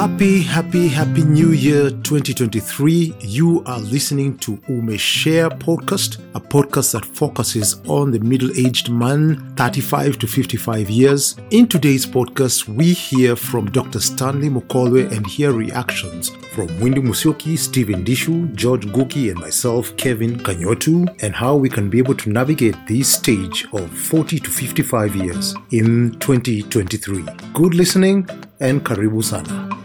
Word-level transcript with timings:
Happy, 0.00 0.40
happy, 0.40 0.88
happy 0.88 1.24
New 1.24 1.50
Year 1.52 1.90
2023. 1.90 3.16
You 3.20 3.62
are 3.66 3.80
listening 3.80 4.38
to 4.38 4.58
Ume 4.66 4.96
Share 4.96 5.50
Podcast, 5.50 6.18
a 6.34 6.40
podcast 6.40 6.92
that 6.92 7.04
focuses 7.04 7.82
on 7.86 8.10
the 8.10 8.18
middle 8.18 8.50
aged 8.56 8.90
man, 8.90 9.54
35 9.56 10.18
to 10.20 10.26
55 10.26 10.88
years. 10.88 11.36
In 11.50 11.68
today's 11.68 12.06
podcast, 12.06 12.66
we 12.66 12.94
hear 12.94 13.36
from 13.36 13.70
Dr. 13.70 14.00
Stanley 14.00 14.48
Mukolwe 14.48 15.14
and 15.14 15.26
hear 15.26 15.52
reactions 15.52 16.30
from 16.54 16.68
Windu 16.80 17.02
Musioki, 17.02 17.58
Stephen 17.58 18.02
Dishu, 18.02 18.54
George 18.54 18.86
Guki, 18.86 19.30
and 19.30 19.38
myself, 19.38 19.94
Kevin 19.98 20.38
Kanyotu, 20.38 21.14
and 21.22 21.34
how 21.34 21.56
we 21.56 21.68
can 21.68 21.90
be 21.90 21.98
able 21.98 22.14
to 22.14 22.30
navigate 22.30 22.86
this 22.86 23.12
stage 23.12 23.66
of 23.74 23.90
40 23.90 24.38
to 24.38 24.50
55 24.50 25.14
years 25.14 25.54
in 25.72 26.12
2023. 26.20 27.22
Good 27.52 27.74
listening 27.74 28.26
and 28.60 28.82
karibu 28.82 29.22
sana. 29.22 29.79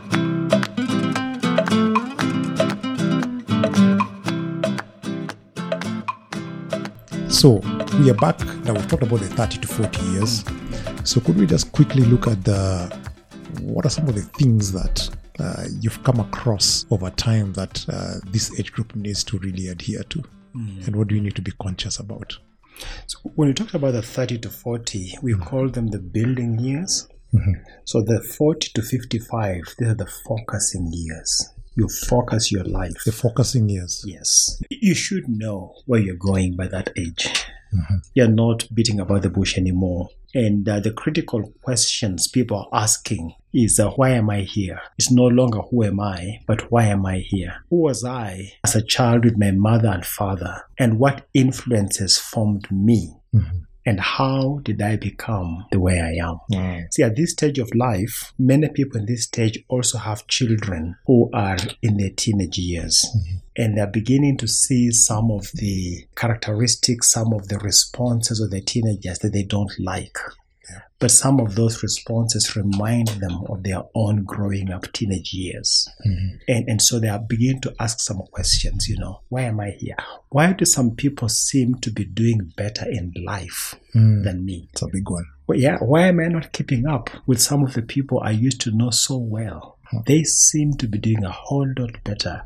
So 7.35 7.59
we 7.99 8.09
are 8.09 8.13
back. 8.15 8.39
Now 8.63 8.73
we've 8.73 8.87
talked 8.87 9.03
about 9.03 9.19
the 9.19 9.27
30 9.27 9.57
to 9.59 9.67
40 9.67 10.01
years. 10.13 10.45
So 11.03 11.19
could 11.19 11.35
we 11.37 11.45
just 11.45 11.69
quickly 11.73 12.03
look 12.05 12.27
at 12.27 12.45
the 12.45 12.87
what 13.61 13.85
are 13.85 13.89
some 13.89 14.07
of 14.07 14.15
the 14.15 14.21
things 14.21 14.71
that 14.71 15.09
uh, 15.39 15.65
you've 15.81 16.01
come 16.03 16.21
across 16.21 16.85
over 16.91 17.09
time 17.09 17.51
that 17.53 17.85
uh, 17.89 18.15
this 18.31 18.57
age 18.57 18.71
group 18.71 18.95
needs 18.95 19.21
to 19.25 19.37
really 19.39 19.67
adhere 19.67 20.03
to, 20.03 20.23
and 20.53 20.95
what 20.95 21.09
do 21.09 21.15
you 21.15 21.21
need 21.21 21.35
to 21.35 21.41
be 21.41 21.51
conscious 21.61 21.99
about? 21.99 22.37
So 23.07 23.19
when 23.35 23.49
we 23.49 23.53
talk 23.53 23.73
about 23.73 23.91
the 23.91 24.01
30 24.01 24.37
to 24.39 24.49
40, 24.49 25.17
we 25.21 25.33
call 25.35 25.67
them 25.69 25.87
the 25.87 25.99
building 25.99 26.57
years. 26.57 27.09
Mhm. 27.33 27.55
So 27.83 28.01
the 28.01 28.21
40 28.21 28.71
to 28.75 28.81
55, 28.81 29.75
these 29.77 29.89
are 29.89 29.93
the 29.95 30.07
focusing 30.07 30.89
years. 30.93 31.49
You 31.75 31.87
focus 31.89 32.51
your 32.51 32.63
life. 32.63 32.93
The 33.05 33.11
focusing 33.11 33.67
years. 33.69 34.03
Yes. 34.07 34.61
You 34.69 34.95
should 34.95 35.27
know 35.27 35.73
where 35.85 35.99
you're 35.99 36.15
going 36.15 36.55
by 36.55 36.67
that 36.67 36.89
age. 36.97 37.27
Mhm. 37.73 38.01
You're 38.13 38.29
not 38.29 38.67
beating 38.73 38.99
about 39.01 39.21
the 39.23 39.29
bush 39.29 39.57
anymore. 39.57 40.07
And 40.33 40.67
uh, 40.67 40.79
the 40.81 40.91
critical 40.91 41.51
questions 41.61 42.27
people 42.27 42.57
are 42.57 42.81
asking 42.83 43.33
is 43.53 43.79
uh, 43.79 43.89
why 43.91 44.11
am 44.11 44.29
I 44.29 44.41
here? 44.41 44.79
It's 44.97 45.11
no 45.11 45.25
longer 45.27 45.61
who 45.61 45.83
am 45.83 45.99
I, 45.99 46.39
but 46.47 46.71
why 46.71 46.85
am 46.85 47.05
I 47.05 47.17
here? 47.19 47.55
Who 47.69 47.81
was 47.81 48.03
I 48.05 48.51
as 48.63 48.75
a 48.75 48.81
child 48.81 49.25
with 49.25 49.37
my 49.37 49.51
mother 49.51 49.89
and 49.89 50.05
father? 50.05 50.63
And 50.79 50.99
what 50.99 51.27
influences 51.33 52.17
formed 52.17 52.69
me? 52.71 53.13
Mhm. 53.33 53.64
And 53.85 53.99
how 53.99 54.61
did 54.63 54.81
I 54.81 54.95
become 54.95 55.65
the 55.71 55.79
way 55.79 55.99
I 55.99 56.25
am? 56.27 56.39
Mm. 56.51 56.91
See, 56.91 57.03
at 57.03 57.15
this 57.15 57.31
stage 57.31 57.59
of 57.59 57.69
life, 57.75 58.33
many 58.39 58.67
people 58.69 58.99
in 58.99 59.05
this 59.05 59.23
stage 59.23 59.63
also 59.67 59.99
have 59.99 60.27
children 60.27 60.95
who 61.05 61.29
are 61.33 61.57
in 61.83 61.97
their 61.97 62.09
teenage 62.09 62.57
years. 62.57 63.05
And 63.55 63.77
they're 63.77 63.87
beginning 63.87 64.37
to 64.37 64.47
see 64.47 64.91
some 64.91 65.29
of 65.31 65.51
the 65.53 66.05
characteristics, 66.15 67.11
some 67.11 67.31
of 67.31 67.47
the 67.47 67.59
responses 67.59 68.41
of 68.41 68.49
the 68.49 68.61
teenagers 68.61 69.19
that 69.19 69.33
they 69.33 69.43
don't 69.43 69.71
like. 69.79 70.17
But 70.99 71.11
some 71.11 71.39
of 71.39 71.55
those 71.55 71.83
responses 71.83 72.55
remind 72.55 73.09
them 73.09 73.43
of 73.49 73.63
their 73.63 73.83
own 73.93 74.23
growing 74.23 74.71
up 74.71 74.91
teenage 74.93 75.33
years. 75.33 75.87
Mhm. 76.07 76.39
And, 76.47 76.69
and 76.69 76.81
so 76.81 76.99
they 76.99 77.09
are 77.09 77.19
beginning 77.19 77.61
to 77.61 77.75
ask 77.79 77.99
some 77.99 78.19
questions, 78.31 78.87
you 78.87 78.97
know, 78.97 79.19
why 79.29 79.41
am 79.43 79.59
I 79.59 79.71
here? 79.71 79.97
Why 80.29 80.53
do 80.53 80.63
some 80.65 80.95
people 80.95 81.27
seem 81.29 81.75
to 81.81 81.91
be 81.91 82.05
doing 82.05 82.51
better 82.55 82.85
in 82.89 83.13
life 83.25 83.75
Mm. 83.93 84.23
than 84.23 84.45
me? 84.45 84.67
It's 84.71 84.81
a 84.81 84.87
big 84.87 85.09
one. 85.09 85.25
Well, 85.47 85.59
yeah, 85.59 85.77
why 85.79 86.07
am 86.07 86.19
I 86.21 86.27
not 86.27 86.51
keeping 86.53 86.87
up 86.87 87.09
with 87.27 87.41
some 87.41 87.63
of 87.63 87.73
the 87.73 87.81
people 87.83 88.19
I 88.21 88.31
used 88.31 88.61
to 88.61 88.71
know 88.71 88.89
so 88.89 89.17
well? 89.17 89.77
They 90.07 90.23
seem 90.23 90.73
to 90.77 90.87
be 90.87 90.97
doing 90.97 91.23
a 91.23 91.31
whole 91.31 91.67
lot 91.77 92.03
better. 92.03 92.41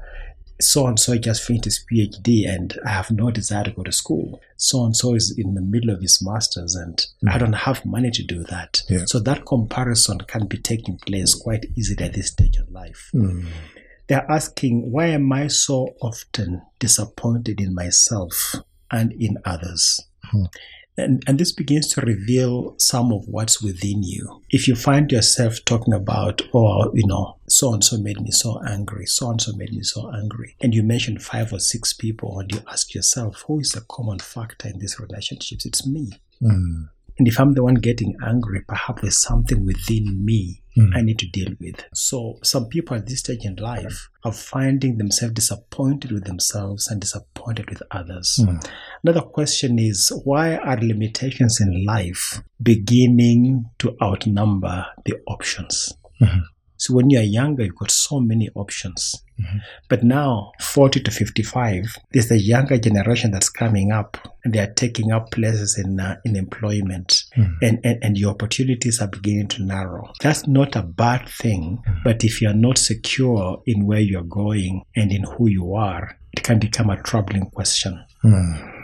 So 0.62 0.88
and 0.88 1.00
so 1.00 1.18
just 1.18 1.44
finished 1.44 1.66
his 1.66 1.86
PhD, 1.92 2.48
and 2.48 2.78
I 2.86 2.90
have 2.90 3.12
no 3.12 3.32
desire 3.32 3.64
to 3.64 3.72
go 3.72 3.84
to 3.84 3.92
school. 3.92 4.42
So 4.58 4.84
and 4.84 4.96
so 4.96 5.16
is 5.16 5.34
in 5.38 5.54
the 5.54 5.62
middle 5.62 5.90
of 5.90 6.02
his 6.02 6.22
master's, 6.22 6.76
and 6.76 7.06
I 7.28 7.38
don't 7.38 7.54
have 7.54 7.86
money 7.86 8.12
to 8.12 8.24
do 8.24 8.44
that. 8.44 8.84
Yeah. 8.90 9.06
So 9.06 9.20
that 9.20 9.46
comparison 9.46 10.20
can 10.20 10.48
be 10.48 10.58
taking 10.58 10.98
place 10.98 11.34
quite 11.34 11.66
easily 11.78 12.06
at 12.06 12.14
this 12.14 12.28
stage 12.28 12.58
of 12.58 12.70
life. 12.72 13.10
Mm. 13.14 13.46
They're 14.08 14.30
asking, 14.30 14.92
why 14.92 15.06
am 15.08 15.32
I 15.32 15.48
so 15.48 15.96
often 16.02 16.64
disappointed 16.80 17.62
in 17.62 17.76
myself 17.76 18.56
and 18.92 19.14
in 19.14 19.38
others? 19.46 20.02
Hmm. 20.24 20.46
And, 21.00 21.24
and 21.28 21.40
this 21.40 21.52
begins 21.52 21.88
to 21.90 22.02
reveal 22.02 22.76
some 22.78 23.12
of 23.12 23.28
what's 23.28 23.62
within 23.62 24.04
you. 24.04 24.42
If 24.50 24.68
you 24.68 24.76
find 24.76 25.12
yourself 25.12 25.64
talking 25.66 25.94
about, 25.94 26.42
oh, 26.54 26.92
you 26.94 27.08
know, 27.08 27.38
so 27.48 27.74
and 27.74 27.84
so 27.84 27.98
made 27.98 28.22
me 28.22 28.32
so 28.32 28.62
angry, 28.68 29.06
so 29.06 29.30
and 29.30 29.42
so 29.42 29.54
made 29.56 29.72
me 29.72 29.84
so 29.84 30.12
angry, 30.14 30.56
and 30.62 30.74
you 30.74 30.84
mention 30.84 31.20
five 31.20 31.52
or 31.52 31.60
six 31.60 31.94
people, 31.94 32.40
and 32.40 32.52
you 32.52 32.62
ask 32.72 32.94
yourself, 32.94 33.44
who 33.48 33.60
is 33.60 33.72
the 33.72 33.82
common 33.90 34.20
factor 34.20 34.68
in 34.68 34.80
these 34.80 35.00
relationships? 35.00 35.66
It's 35.66 35.86
me. 35.88 36.12
Mm. 36.42 36.90
And 37.20 37.28
if 37.28 37.40
I'm 37.40 37.54
the 37.54 37.64
one 37.64 37.76
getting 37.76 38.16
angry, 38.26 38.62
perhaps 38.68 39.02
there's 39.02 39.22
something 39.22 39.66
within 39.66 40.26
me 40.26 40.64
Mm. 40.80 40.96
I 40.96 41.02
need 41.02 41.20
to 41.20 41.28
deal 41.28 41.54
with. 41.60 41.84
So 41.94 42.40
some 42.44 42.68
people 42.68 42.96
at 42.96 43.08
this 43.08 43.20
stage 43.20 43.44
in 43.44 43.56
life 43.56 44.10
are 44.24 44.32
finding 44.32 44.98
themselves 44.98 45.34
disappointed 45.34 46.12
with 46.12 46.26
themselves 46.26 46.88
and 46.88 47.02
disappointed 47.02 47.70
with 47.70 47.82
others. 47.92 48.40
Mm. 48.42 48.66
Another 49.04 49.22
question 49.22 49.78
is 49.78 50.12
why 50.24 50.56
are 50.56 50.78
limitations 50.78 51.60
in 51.60 51.86
life 51.86 52.42
beginning 52.62 53.66
to 53.80 53.96
outnumber 54.02 54.86
the 55.06 55.16
options? 55.28 55.94
Mhm. 56.22 56.44
So 56.80 56.94
when 56.94 57.10
you're 57.10 57.22
younger, 57.22 57.64
you've 57.66 57.76
got 57.76 57.92
so 57.92 58.20
many 58.22 58.50
options. 58.56 59.16
Mhm. 59.40 59.60
But 59.90 60.02
now, 60.04 60.52
40 60.62 61.02
to 61.02 61.12
55, 61.12 61.98
there's 62.12 62.30
the 62.30 62.40
younger 62.40 62.78
generation 62.78 63.32
that's 63.32 63.50
coming 63.50 63.92
up 63.92 64.18
and 64.44 64.54
they 64.54 64.60
are 64.60 64.74
taking 64.74 65.12
up 65.12 65.30
places 65.32 65.78
in, 65.78 66.00
uh, 66.00 66.16
in 66.26 66.36
employment 66.38 67.24
Mm. 67.38 67.56
and, 67.62 67.80
and, 67.84 67.98
and 68.04 68.18
your 68.18 68.32
opportunities 68.32 69.02
are 69.02 69.08
beginning 69.08 69.48
to 69.50 69.64
narrow. 69.64 70.12
That's 70.22 70.48
not 70.48 70.76
a 70.76 70.82
bad 70.84 71.28
thing, 71.28 71.84
but 72.04 72.24
if 72.24 72.42
you're 72.42 72.54
not 72.68 72.78
secure 72.78 73.62
in 73.66 73.86
where 73.86 74.00
you're 74.00 74.24
going 74.24 74.84
and 74.96 75.12
in 75.12 75.24
who 75.24 75.48
you 75.50 75.74
are, 75.76 76.18
it 76.34 76.44
can 76.44 76.60
become 76.60 76.90
a 76.90 77.02
troubling 77.04 77.48
question. 77.52 78.00
Mm. 78.24 78.76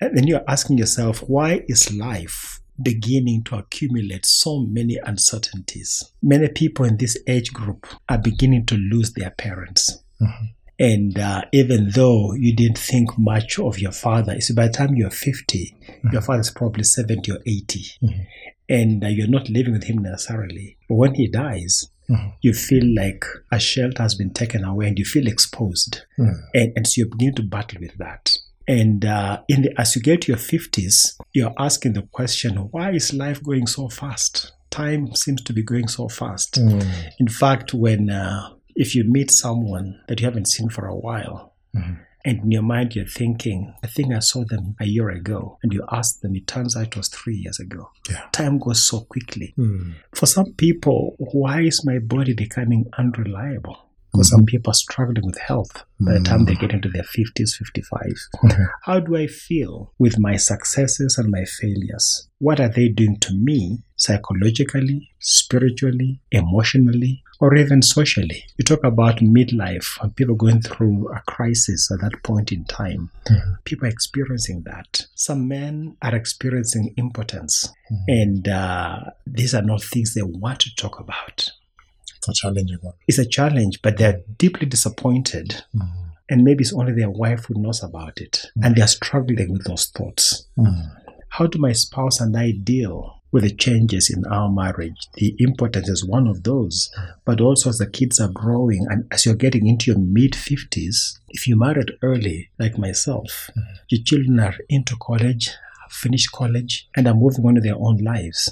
And 0.00 0.16
then 0.16 0.26
you're 0.26 0.44
asking 0.48 0.78
yourself, 0.78 1.20
why 1.26 1.62
is 1.68 1.92
life 1.94 2.60
beginning 2.82 3.44
to 3.44 3.56
accumulate 3.56 4.26
so 4.26 4.60
many 4.60 4.96
uncertainties? 5.04 6.02
Many 6.22 6.48
people 6.48 6.84
in 6.84 6.96
this 6.96 7.16
age 7.26 7.52
group 7.52 7.86
are 8.08 8.18
beginning 8.18 8.66
to 8.66 8.76
lose 8.76 9.12
their 9.12 9.30
parents. 9.30 10.02
Mhm. 10.20 10.48
And 10.78 11.18
uh, 11.18 11.42
even 11.52 11.90
though 11.90 12.34
you 12.34 12.54
didn't 12.54 12.78
think 12.78 13.18
much 13.18 13.58
of 13.58 13.78
your 13.78 13.92
father, 13.92 14.38
see, 14.40 14.52
by 14.54 14.66
the 14.66 14.72
time 14.74 14.94
you're 14.94 15.10
50, 15.10 15.74
your 16.12 16.20
father's 16.20 16.50
probably 16.50 16.84
70 16.84 17.32
or 17.32 17.38
80. 17.46 17.84
Mhm. 18.02 18.26
And 18.68 19.04
uh, 19.04 19.08
you're 19.08 19.28
not 19.28 19.48
living 19.48 19.72
with 19.72 19.84
him 19.84 19.98
necessarily. 19.98 20.76
But 20.88 20.96
when 20.96 21.14
he 21.14 21.28
dies, 21.28 21.88
Mhm. 22.10 22.32
you 22.42 22.52
feel 22.52 22.84
like 22.94 23.24
a 23.50 23.58
shelter 23.58 24.02
has 24.02 24.14
been 24.14 24.32
taken 24.34 24.64
away 24.64 24.88
and 24.88 24.98
you 24.98 25.04
feel 25.04 25.26
exposed 25.26 26.02
Mm. 26.18 26.34
and, 26.54 26.72
and 26.76 26.86
so 26.86 27.00
you 27.00 27.06
begin 27.10 27.34
to 27.34 27.42
battle 27.42 27.80
with 27.80 27.96
that. 27.98 28.36
And 28.68 29.04
uh, 29.04 29.42
in 29.48 29.62
the, 29.62 29.80
as 29.80 29.94
you 29.96 30.02
get 30.02 30.22
to 30.22 30.32
your 30.32 30.38
50s, 30.38 31.16
you're 31.32 31.54
asking 31.58 31.92
the 31.94 32.02
question, 32.02 32.56
why 32.72 32.92
is 32.92 33.12
life 33.14 33.42
going 33.42 33.66
so 33.66 33.88
fast? 33.88 34.52
Time 34.70 35.14
seems 35.14 35.42
to 35.42 35.52
be 35.52 35.62
going 35.62 35.88
so 35.88 36.08
fast. 36.08 36.54
Mm. 36.60 36.84
In 37.20 37.28
fact, 37.28 37.72
when 37.72 38.10
uh, 38.10 38.50
if 38.74 38.94
you 38.94 39.04
meet 39.04 39.30
someone 39.30 40.00
that 40.08 40.20
you 40.20 40.26
haven't 40.26 40.48
seen 40.48 40.68
for 40.68 40.86
a 40.86 40.96
while, 40.96 41.54
Mhm. 41.74 41.98
and 42.24 42.38
in 42.42 42.50
your 42.50 42.62
mind 42.62 42.96
you're 42.96 43.06
thinking, 43.06 43.72
I 43.84 43.86
think 43.86 44.12
I 44.12 44.18
saw 44.18 44.44
them 44.44 44.74
a 44.80 44.86
year 44.86 45.10
ago, 45.10 45.58
and 45.62 45.72
you 45.72 45.84
ask 45.92 46.20
them, 46.20 46.34
it 46.34 46.46
turns 46.48 46.76
out 46.76 46.88
it 46.88 46.96
was 46.96 47.08
three 47.08 47.36
years 47.36 47.60
ago. 47.60 47.90
Yeah. 48.10 48.22
Time 48.32 48.58
goes 48.58 48.82
so 48.82 49.00
quickly. 49.02 49.54
Mm. 49.56 49.94
For 50.14 50.26
some 50.26 50.52
people, 50.54 51.14
why 51.18 51.60
is 51.62 51.84
my 51.84 51.98
body 52.00 52.34
becoming 52.34 52.86
unreliable? 52.98 53.78
Because 54.16 54.30
some 54.30 54.44
people 54.46 54.70
are 54.70 54.74
struggling 54.74 55.26
with 55.26 55.38
health 55.38 55.84
by 56.00 56.12
the 56.14 56.20
time 56.20 56.44
they 56.44 56.54
get 56.54 56.72
into 56.72 56.88
their 56.88 57.02
50s, 57.04 57.54
55. 57.56 58.00
Mhm. 58.44 58.66
How 58.82 59.00
do 59.00 59.16
I 59.16 59.26
feel 59.26 59.92
with 59.98 60.18
my 60.18 60.36
successes 60.36 61.16
and 61.18 61.30
my 61.30 61.44
failures? 61.44 62.28
What 62.38 62.60
are 62.60 62.68
they 62.68 62.88
doing 62.88 63.16
to 63.20 63.34
me 63.34 63.82
psychologically, 63.96 65.10
spiritually, 65.20 66.20
emotionally, 66.30 67.22
or 67.40 67.56
even 67.56 67.80
socially? 67.82 68.44
You 68.58 68.64
talk 68.64 68.84
about 68.84 69.18
midlife 69.18 69.98
and 70.02 70.14
people 70.14 70.34
going 70.34 70.60
through 70.62 71.08
a 71.14 71.20
crisis 71.26 71.90
at 71.90 72.00
that 72.00 72.22
point 72.22 72.52
in 72.52 72.64
time. 72.64 73.10
Mhm. 73.30 73.56
People 73.64 73.86
are 73.86 73.90
experiencing 73.90 74.62
that. 74.62 75.06
Some 75.14 75.48
men 75.48 75.96
are 76.02 76.14
experiencing 76.14 76.92
impotence, 76.96 77.68
and 78.08 78.48
uh, 78.48 79.00
these 79.26 79.54
are 79.54 79.62
not 79.62 79.82
things 79.82 80.14
they 80.14 80.22
want 80.22 80.60
to 80.60 80.74
talk 80.76 80.98
about. 81.00 81.50
It's 82.28 82.38
a 82.38 82.42
challenging 82.42 82.78
one. 82.80 82.94
It's 83.08 83.18
a 83.18 83.26
challenge, 83.26 83.80
but 83.82 83.96
they're 83.98 84.20
deeply 84.38 84.66
disappointed 84.66 85.64
Mm. 85.74 85.88
and 86.28 86.42
maybe 86.44 86.62
it's 86.62 86.72
only 86.72 86.92
their 86.92 87.10
wife 87.10 87.44
who 87.46 87.54
knows 87.62 87.82
about 87.82 88.18
it 88.20 88.46
and 88.62 88.74
they're 88.74 88.88
struggling 88.88 89.52
with 89.52 89.64
those 89.64 89.86
thoughts 89.86 90.46
Mm. 90.58 90.90
how 91.28 91.46
do 91.46 91.58
my 91.58 91.72
spouse 91.72 92.20
and 92.20 92.36
i 92.36 92.50
deal 92.50 93.12
with 93.32 93.42
the 93.42 93.50
changes 93.50 94.08
in 94.08 94.24
our 94.26 94.48
marriage. 94.50 94.96
The 95.14 95.34
importance 95.38 95.88
is 95.90 96.06
one 96.06 96.26
of 96.28 96.44
those. 96.44 96.90
But 97.26 97.40
also, 97.40 97.68
as 97.68 97.76
the 97.78 97.86
kids 97.98 98.18
are 98.20 98.28
growing 98.28 98.86
and 98.88 99.04
as 99.10 99.26
you're 99.26 99.34
getting 99.34 99.66
into 99.66 99.90
your 99.90 99.98
mid 100.00 100.32
50s, 100.32 101.18
if 101.28 101.46
you 101.46 101.56
married 101.58 101.90
early, 102.02 102.48
like 102.58 102.78
myself, 102.78 103.50
your 103.90 104.00
children 104.04 104.38
are 104.40 104.54
into 104.70 104.96
college, 104.96 105.50
finished 105.90 106.30
college, 106.32 106.88
and 106.96 107.06
are 107.08 107.14
moving 107.14 107.44
on 107.44 107.56
to 107.56 107.60
their 107.60 107.74
own 107.76 107.98
lives. 107.98 108.48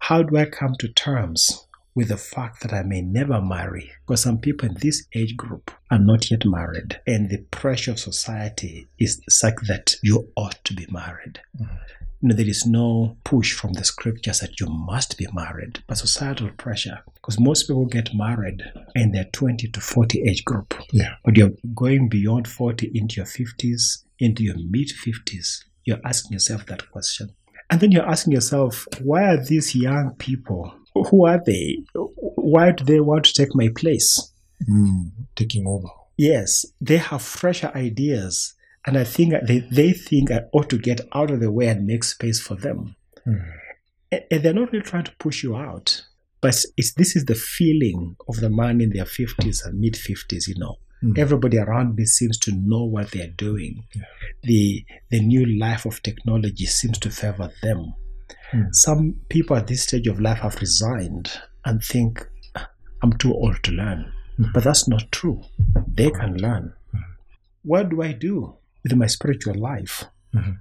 How 0.00 0.22
do 0.22 0.36
I 0.36 0.44
come 0.44 0.74
to 0.80 0.88
terms 0.88 1.66
with 1.94 2.08
the 2.08 2.16
fact 2.16 2.62
that 2.62 2.72
I 2.72 2.82
may 2.82 3.02
never 3.02 3.40
marry? 3.40 3.90
Because 4.06 4.22
some 4.22 4.38
people 4.38 4.68
in 4.68 4.76
this 4.80 5.06
age 5.14 5.36
group 5.36 5.70
are 5.90 5.98
not 5.98 6.30
yet 6.30 6.44
married, 6.44 7.00
and 7.06 7.30
the 7.30 7.42
pressure 7.50 7.92
of 7.92 7.98
society 7.98 8.88
is 8.98 9.20
such 9.28 9.54
that 9.68 9.96
you 10.02 10.30
ought 10.36 10.62
to 10.64 10.74
be 10.74 10.86
married. 10.90 11.40
Mm. 11.60 11.68
You 12.22 12.28
know, 12.28 12.34
there 12.36 12.48
is 12.48 12.64
no 12.66 13.16
push 13.24 13.52
from 13.52 13.72
the 13.72 13.82
scriptures 13.82 14.38
that 14.40 14.60
you 14.60 14.68
must 14.68 15.18
be 15.18 15.26
married, 15.34 15.82
but 15.88 15.98
societal 15.98 16.50
pressure. 16.50 17.00
Because 17.14 17.40
most 17.40 17.64
people 17.64 17.86
get 17.86 18.14
married 18.14 18.62
in 18.94 19.10
their 19.10 19.24
20 19.32 19.66
to 19.68 19.80
40 19.80 20.22
age 20.28 20.44
group. 20.44 20.72
Yeah. 20.92 21.14
But 21.24 21.36
you're 21.36 21.50
going 21.74 22.08
beyond 22.08 22.46
40 22.46 22.92
into 22.94 23.16
your 23.16 23.26
50s, 23.26 24.04
into 24.20 24.44
your 24.44 24.54
mid 24.56 24.90
50s. 25.04 25.64
You're 25.84 25.98
asking 26.04 26.34
yourself 26.34 26.64
that 26.66 26.92
question. 26.92 27.30
And 27.68 27.80
then 27.80 27.90
you're 27.90 28.08
asking 28.08 28.34
yourself, 28.34 28.86
why 29.00 29.24
are 29.24 29.44
these 29.44 29.74
young 29.74 30.14
people? 30.16 30.72
Who 30.94 31.26
are 31.26 31.40
they? 31.44 31.84
Why 31.94 32.72
do 32.72 32.84
they 32.84 33.00
want 33.00 33.24
to 33.24 33.34
take 33.34 33.54
my 33.54 33.68
place? 33.74 34.32
Mm, 34.68 35.10
taking 35.34 35.66
over. 35.66 35.88
Yes, 36.16 36.66
they 36.80 36.98
have 36.98 37.22
fresher 37.22 37.72
ideas. 37.74 38.54
And 38.86 38.98
I 38.98 39.04
think 39.04 39.34
they, 39.46 39.60
they 39.60 39.92
think 39.92 40.30
I 40.30 40.40
ought 40.52 40.68
to 40.70 40.78
get 40.78 41.00
out 41.14 41.30
of 41.30 41.40
the 41.40 41.50
way 41.50 41.68
and 41.68 41.86
make 41.86 42.04
space 42.04 42.40
for 42.40 42.56
them. 42.56 42.96
Mm. 43.26 43.44
And 44.30 44.42
they're 44.42 44.52
not 44.52 44.72
really 44.72 44.84
trying 44.84 45.04
to 45.04 45.16
push 45.18 45.42
you 45.42 45.56
out. 45.56 46.04
But 46.40 46.62
it's, 46.76 46.92
this 46.94 47.14
is 47.14 47.24
the 47.24 47.36
feeling 47.36 48.16
of 48.28 48.36
the 48.36 48.50
man 48.50 48.80
in 48.80 48.90
their 48.90 49.04
50s 49.04 49.64
and 49.64 49.80
mid 49.80 49.94
50s, 49.94 50.48
you 50.48 50.56
know. 50.58 50.76
Mm. 51.02 51.16
Everybody 51.16 51.58
around 51.58 51.94
me 51.94 52.04
seems 52.04 52.38
to 52.40 52.52
know 52.52 52.84
what 52.84 53.12
they're 53.12 53.28
doing. 53.28 53.84
Yeah. 53.94 54.02
The, 54.42 54.84
the 55.10 55.20
new 55.20 55.46
life 55.58 55.86
of 55.86 56.02
technology 56.02 56.66
seems 56.66 56.98
to 56.98 57.10
favor 57.10 57.50
them. 57.62 57.94
Mm. 58.52 58.74
Some 58.74 59.16
people 59.28 59.56
at 59.56 59.66
this 59.66 59.82
stage 59.82 60.06
of 60.06 60.20
life 60.20 60.38
have 60.38 60.56
resigned 60.60 61.32
and 61.64 61.82
think, 61.82 62.26
I'm 63.02 63.12
too 63.14 63.32
old 63.32 63.62
to 63.64 63.72
learn. 63.72 64.12
Mm. 64.38 64.52
But 64.52 64.64
that's 64.64 64.88
not 64.88 65.10
true. 65.12 65.42
They 65.86 66.10
can 66.10 66.36
learn. 66.36 66.74
What 67.62 67.90
do 67.90 68.02
I 68.02 68.12
do 68.12 68.56
with 68.82 68.94
my 68.94 69.06
spiritual 69.06 69.54
life? 69.54 70.04
Mhm. 70.34 70.58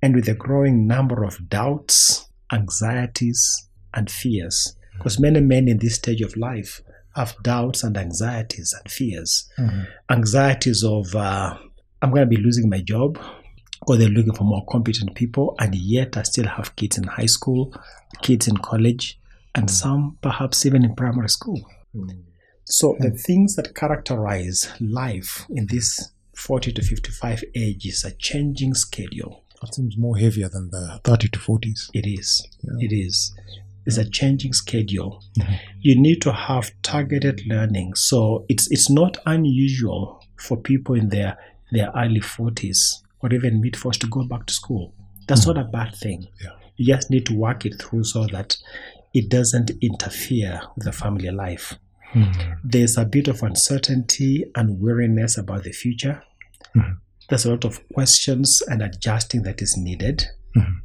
And 0.00 0.14
with 0.14 0.26
the 0.26 0.34
growing 0.34 0.86
number 0.86 1.24
of 1.24 1.48
doubts, 1.48 2.28
anxieties, 2.52 3.68
and 3.92 4.10
fears. 4.10 4.76
Because 4.96 5.18
many 5.18 5.40
men 5.40 5.66
in 5.68 5.78
this 5.78 5.96
stage 5.96 6.20
of 6.20 6.36
life 6.36 6.82
have 7.16 7.34
doubts 7.42 7.82
and 7.82 7.96
anxieties 7.96 8.72
and 8.78 8.90
fears. 8.90 9.50
Mhm. 9.58 9.86
Anxieties 10.10 10.84
of, 10.84 11.14
uh, 11.14 11.58
I'm 12.02 12.10
going 12.10 12.28
to 12.28 12.36
be 12.36 12.42
losing 12.42 12.68
my 12.68 12.80
job, 12.80 13.18
or 13.86 13.96
they're 13.96 14.08
looking 14.08 14.34
for 14.34 14.44
more 14.44 14.64
competent 14.66 15.14
people, 15.14 15.54
and 15.58 15.74
yet 15.74 16.16
I 16.16 16.22
still 16.22 16.46
have 16.46 16.76
kids 16.76 16.98
in 16.98 17.04
high 17.04 17.26
school, 17.26 17.74
kids 18.22 18.48
in 18.48 18.56
college, 18.56 19.18
and 19.54 19.70
some 19.70 20.18
perhaps 20.20 20.66
even 20.66 20.84
in 20.84 20.94
primary 20.94 21.28
school. 21.28 21.60
Mm. 21.94 22.22
So 22.64 22.96
the 22.98 23.10
things 23.10 23.56
that 23.56 23.74
characterize 23.74 24.72
life 24.80 25.44
in 25.50 25.66
this 25.70 26.12
40 26.36 26.72
to 26.72 26.82
55 26.82 27.44
age 27.54 27.86
is 27.86 28.04
a 28.04 28.12
changing 28.12 28.74
schedule. 28.74 29.44
That 29.60 29.74
seems 29.74 29.96
more 29.96 30.16
heavier 30.16 30.48
than 30.48 30.70
the 30.70 31.00
30 31.04 31.28
to 31.28 31.38
40s. 31.38 31.90
It 31.92 32.06
is. 32.06 32.46
Yeah. 32.62 32.72
It 32.80 32.92
is. 32.92 33.34
It's 33.86 33.98
a 33.98 34.08
changing 34.08 34.54
schedule. 34.54 35.22
Mhm. 35.38 35.58
You 35.80 36.00
need 36.00 36.22
to 36.22 36.32
have 36.32 36.72
targeted 36.82 37.42
learning. 37.46 37.94
So 37.94 38.46
it's 38.48 38.70
it's 38.70 38.88
not 38.88 39.18
unusual 39.26 40.22
for 40.36 40.56
people 40.56 40.94
in 40.94 41.10
their 41.10 41.36
their 41.70 41.92
early 41.94 42.20
40s 42.20 43.03
or 43.24 43.32
even 43.34 43.60
mid 43.60 43.72
40s 43.74 43.98
to 44.00 44.06
go 44.08 44.22
back 44.24 44.44
to 44.46 44.52
school. 44.52 44.94
That's 45.26 45.46
not 45.46 45.56
a 45.56 45.64
bad 45.64 45.94
thing. 45.96 46.28
Yeah. 46.42 46.50
You 46.76 46.94
just 46.94 47.10
need 47.10 47.24
to 47.26 47.34
work 47.34 47.64
it 47.64 47.80
through 47.80 48.04
so 48.04 48.26
that 48.26 48.56
it 49.14 49.30
doesn't 49.30 49.70
interfere 49.80 50.60
with 50.76 50.84
the 50.84 50.92
family 50.92 51.30
life. 51.30 51.74
Mm. 52.12 52.58
there's 52.62 52.96
a 52.96 53.04
bit 53.04 53.26
of 53.26 53.42
uncertainty 53.42 54.44
and 54.54 54.78
weariness 54.80 55.36
about 55.36 55.64
the 55.64 55.72
future. 55.72 56.22
Mhm. 56.76 56.98
There's 57.28 57.44
a 57.44 57.50
lot 57.50 57.64
of 57.64 57.80
questions 57.92 58.62
and 58.68 58.80
adjusting 58.82 59.42
that 59.42 59.60
is 59.60 59.76
needed. 59.76 60.24
Mhm. 60.56 60.76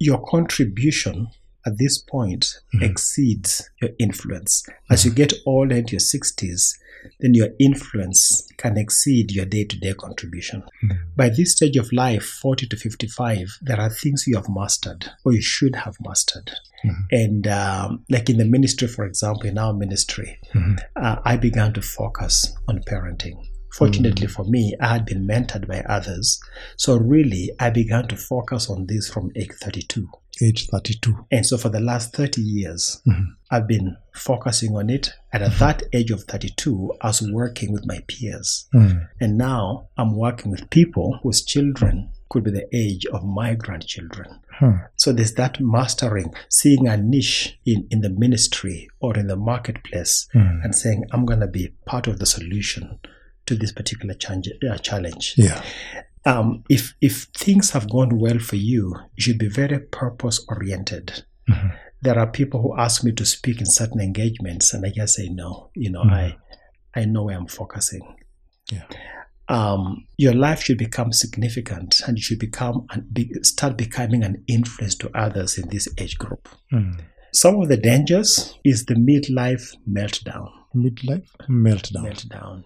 Your 0.00 0.24
contribution 0.26 1.28
at 1.64 1.78
this 1.78 1.98
point 1.98 2.52
Mhm. 2.74 2.82
exceeds 2.82 3.70
your 3.80 3.90
influence. 4.00 4.64
As 4.90 5.04
you 5.04 5.12
get 5.12 5.32
older 5.46 5.76
into 5.76 5.92
your 5.92 6.00
60s, 6.00 6.76
then 7.20 7.34
your 7.34 7.48
influence 7.58 8.46
can 8.56 8.76
exceed 8.76 9.30
your 9.32 9.44
day 9.46 9.64
to 9.64 9.76
day 9.78 9.94
contribution. 9.94 10.62
Mhm. 10.84 10.98
By 11.16 11.28
this 11.28 11.52
stage 11.52 11.76
of 11.76 11.92
life, 11.92 12.24
40 12.24 12.66
to 12.66 12.76
55, 12.76 13.58
there 13.62 13.80
are 13.80 13.90
things 13.90 14.24
you 14.26 14.36
have 14.36 14.48
mastered 14.48 15.06
or 15.24 15.32
you 15.32 15.42
should 15.42 15.76
have 15.76 15.96
mastered. 16.04 16.52
Mhm. 16.84 16.96
And 17.10 17.46
um, 17.46 18.04
like 18.10 18.28
in 18.30 18.38
the 18.38 18.44
ministry, 18.44 18.88
for 18.88 19.04
example, 19.06 19.46
in 19.48 19.58
our 19.58 19.72
ministry, 19.74 20.38
Mhm. 20.54 20.78
uh, 20.96 21.16
I 21.24 21.36
began 21.36 21.72
to 21.74 21.82
focus 21.82 22.54
on 22.68 22.80
parenting. 22.80 23.36
Fortunately 23.72 24.26
for 24.26 24.44
me, 24.44 24.74
I 24.80 24.94
had 24.94 25.04
been 25.04 25.26
mentored 25.26 25.66
by 25.66 25.80
others. 25.82 26.40
So 26.78 26.96
really, 26.96 27.50
I 27.60 27.68
began 27.68 28.08
to 28.08 28.16
focus 28.16 28.70
on 28.70 28.86
this 28.86 29.06
from 29.08 29.30
age 29.36 29.50
32. 29.60 30.08
Age 30.42 30.66
32. 30.68 31.26
And 31.30 31.44
so 31.46 31.56
for 31.56 31.68
the 31.68 31.80
last 31.80 32.14
30 32.14 32.40
years, 32.42 33.00
Mhm. 33.06 33.26
I've 33.50 33.66
been 33.66 33.96
focusing 34.14 34.76
on 34.76 34.90
it. 34.90 35.12
And 35.32 35.42
at 35.42 35.58
that 35.58 35.82
age 35.92 36.10
of 36.10 36.24
32, 36.24 36.92
I 37.00 37.08
was 37.08 37.22
working 37.22 37.72
with 37.72 37.86
my 37.86 38.00
peers. 38.06 38.68
Mm. 38.74 39.08
And 39.20 39.38
now 39.38 39.88
I'm 39.96 40.16
working 40.16 40.50
with 40.50 40.68
people 40.70 41.18
whose 41.22 41.44
children 41.44 42.10
could 42.28 42.42
be 42.44 42.50
the 42.50 42.66
age 42.76 43.06
of 43.06 43.24
my 43.24 43.54
grandchildren. 43.54 44.40
Huh. 44.50 44.72
So 44.96 45.12
there's 45.12 45.34
that 45.34 45.60
mastering, 45.60 46.34
seeing 46.48 46.88
a 46.88 46.96
niche 46.96 47.58
in, 47.64 47.86
in 47.90 48.00
the 48.00 48.10
ministry 48.10 48.88
or 49.00 49.16
in 49.16 49.28
the 49.28 49.36
marketplace 49.36 50.26
Mm. 50.34 50.64
and 50.64 50.74
saying, 50.74 51.04
I'm 51.12 51.24
going 51.24 51.40
to 51.40 51.46
be 51.46 51.68
part 51.86 52.06
of 52.08 52.18
the 52.18 52.26
solution 52.26 52.98
to 53.46 53.54
this 53.54 53.70
particular 53.70 54.14
change, 54.14 54.48
uh, 54.68 54.76
challenge. 54.78 55.34
Yeah. 55.36 55.62
Um, 56.26 56.64
if, 56.68 56.94
if 57.00 57.24
things 57.36 57.70
have 57.70 57.88
gone 57.88 58.18
well 58.18 58.38
for 58.38 58.56
you, 58.56 58.94
you 59.14 59.22
should 59.22 59.38
be 59.38 59.48
very 59.48 59.78
purpose 59.78 60.44
oriented. 60.48 61.24
Mhm. 61.48 61.78
There 62.02 62.18
are 62.18 62.26
people 62.30 62.60
who 62.60 62.76
ask 62.78 63.04
me 63.04 63.12
to 63.12 63.24
speak 63.24 63.60
in 63.60 63.66
certain 63.66 64.00
engagements, 64.00 64.74
and 64.74 64.84
I 64.84 64.90
just 64.90 65.14
say 65.14 65.28
no. 65.28 65.70
You 65.74 65.90
know, 65.90 66.02
Mhm. 66.02 66.12
I, 66.12 66.36
I 66.94 67.04
know 67.04 67.24
where 67.24 67.38
I'm 67.38 67.46
focusing. 67.46 68.16
Yeah. 68.72 68.82
Um, 69.48 70.06
your 70.18 70.34
life 70.34 70.62
should 70.64 70.78
become 70.78 71.12
significant, 71.12 72.00
and 72.06 72.16
you 72.18 72.22
should 72.22 72.40
become 72.40 72.86
and 72.90 73.04
be, 73.14 73.32
start 73.42 73.76
becoming 73.78 74.24
an 74.24 74.42
influence 74.48 74.96
to 74.96 75.10
others 75.16 75.56
in 75.56 75.68
this 75.68 75.88
age 75.98 76.18
group. 76.18 76.48
Mm. 76.72 76.98
Some 77.32 77.60
of 77.60 77.68
the 77.68 77.76
dangers 77.76 78.58
is 78.64 78.86
the 78.86 78.94
midlife 78.94 79.76
meltdown. 79.88 80.50
Midlife 80.76 81.28
meltdown. 81.48 82.04
Meltdown. 82.04 82.62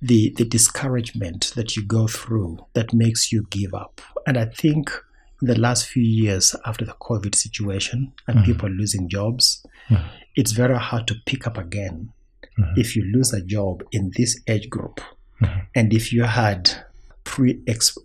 The 0.00 0.32
the 0.36 0.44
discouragement 0.44 1.52
that 1.56 1.76
you 1.76 1.82
go 1.84 2.06
through 2.06 2.58
that 2.74 2.92
makes 2.92 3.32
you 3.32 3.46
give 3.50 3.74
up. 3.74 4.00
And 4.26 4.36
I 4.38 4.46
think 4.46 4.90
in 5.42 5.48
the 5.48 5.58
last 5.58 5.86
few 5.86 6.02
years 6.02 6.54
after 6.66 6.84
the 6.84 6.94
COVID 7.08 7.34
situation 7.34 8.12
and 8.26 8.38
Mhm. 8.38 8.44
people 8.44 8.70
losing 8.70 9.08
jobs, 9.08 9.64
Mhm. 9.88 10.04
it's 10.36 10.52
very 10.52 10.78
hard 10.78 11.06
to 11.08 11.14
pick 11.26 11.46
up 11.46 11.56
again 11.58 12.12
Mhm. 12.58 12.78
if 12.78 12.96
you 12.96 13.04
lose 13.04 13.32
a 13.32 13.40
job 13.42 13.82
in 13.92 14.10
this 14.16 14.40
age 14.48 14.68
group. 14.68 15.00
Mhm. 15.40 15.66
And 15.74 15.92
if 15.92 16.12
you 16.12 16.24
had 16.24 16.70
pre 17.28 17.60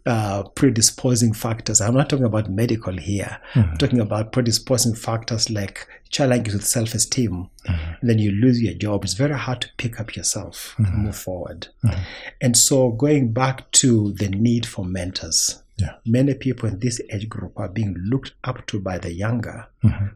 uh, 0.06 0.44
predisposing 0.56 1.34
factors, 1.34 1.80
I'm 1.82 1.96
not 1.96 2.10
talking 2.10 2.26
about 2.26 2.50
medical 2.50 2.96
here. 2.98 3.38
I'm 3.56 3.64
Mhm. 3.64 3.78
talking 3.80 4.00
about 4.02 4.32
predisposing 4.34 4.96
factors 4.96 5.50
like 5.50 5.88
challenges 6.10 6.54
with 6.54 6.66
self-esteem. 6.66 7.48
Mhm. 7.66 7.98
Then 8.02 8.20
you 8.20 8.32
lose 8.32 8.62
your 8.62 8.74
job. 8.74 9.04
It's 9.06 9.14
very 9.14 9.38
hard 9.38 9.62
to 9.62 9.68
pick 9.78 10.00
up 10.02 10.16
yourself 10.18 10.76
and 10.78 10.88
Mhm. 10.88 10.98
move 11.06 11.16
forward. 11.16 11.68
Mhm. 11.86 12.00
And 12.42 12.58
so, 12.58 12.90
going 12.92 13.32
back 13.34 13.72
to 13.72 14.12
the 14.20 14.28
need 14.28 14.66
for 14.66 14.84
mentors, 14.86 15.64
Yeah. 15.78 15.94
many 16.06 16.34
people 16.34 16.68
in 16.70 16.80
this 16.80 17.00
age 17.10 17.30
group 17.30 17.54
are 17.58 17.70
being 17.70 17.96
looked 18.12 18.34
up 18.44 18.66
to 18.68 18.80
by 18.80 18.98
the 19.00 19.14
younger, 19.14 19.68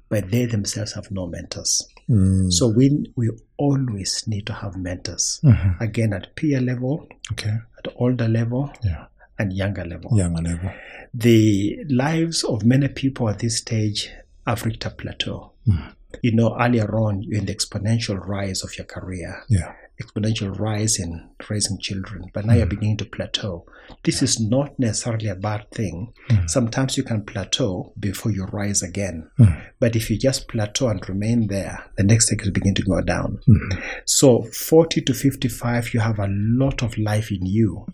but 0.10 0.32
they 0.32 0.46
themselves 0.46 0.94
have 0.94 1.10
no 1.12 1.26
mentors. 1.28 1.88
Mm. 2.10 2.52
So 2.52 2.68
we 2.68 3.12
we 3.16 3.30
always 3.58 4.28
need 4.28 4.46
to 4.48 4.54
have 4.54 4.78
mentors. 4.78 5.42
Mhm. 5.44 5.82
Again, 5.82 6.14
at 6.14 6.36
peer 6.36 6.62
level, 6.62 7.08
Okay. 7.32 7.50
at 7.78 7.88
older 7.98 8.28
level, 8.28 8.72
Yeah. 8.84 9.06
and 9.40 9.52
younger 9.54 9.84
level. 9.86 10.18
Younger 10.18 10.42
level. 10.42 10.72
The 11.14 11.78
lives 11.90 12.44
of 12.44 12.64
many 12.66 12.88
people 12.88 13.30
at 13.30 13.40
this 13.40 13.58
stage 13.58 14.10
have 14.46 14.64
reached 14.66 14.86
a 14.86 14.90
plateau. 14.90 15.52
Mm. 15.68 15.94
You 16.22 16.32
know, 16.36 16.56
earlier 16.60 16.90
on, 16.98 17.22
you're 17.24 17.40
in 17.40 17.46
the 17.46 17.54
exponential 17.56 18.18
rise 18.26 18.64
of 18.64 18.78
your 18.78 18.86
career. 18.86 19.44
Yeah. 19.50 19.74
Exponential 20.02 20.58
rise 20.60 21.00
in 21.00 21.30
raising 21.50 21.80
children, 21.80 22.30
but 22.34 22.46
now 22.46 22.54
you're 22.54 22.66
beginning 22.66 22.98
to 22.98 23.06
plateau. 23.06 23.66
This 24.04 24.22
is 24.22 24.40
not 24.40 24.78
necessarily 24.78 25.28
a 25.28 25.36
bad 25.36 25.72
thing. 25.72 26.14
Sometimes 26.48 26.98
you 26.98 27.04
can 27.04 27.24
plateau 27.26 27.94
before 28.00 28.32
you 28.32 28.46
rise 28.46 28.84
again. 28.84 29.30
But 29.80 29.96
if 29.96 30.10
you 30.10 30.18
just 30.18 30.48
plateau 30.48 30.90
and 30.90 31.08
remain 31.10 31.48
there, 31.48 31.84
the 31.98 32.04
next 32.04 32.30
thing 32.30 32.40
will 32.44 32.52
begin 32.52 32.76
to 32.76 32.84
go 32.84 33.02
down. 33.02 33.40
So 34.06 34.44
40 34.44 35.02
to 35.02 35.14
55, 35.14 35.94
you 35.94 36.00
have 36.00 36.20
a 36.20 36.28
lot 36.30 36.84
of 36.84 36.98
life 36.98 37.32
in 37.32 37.46
you. 37.46 37.86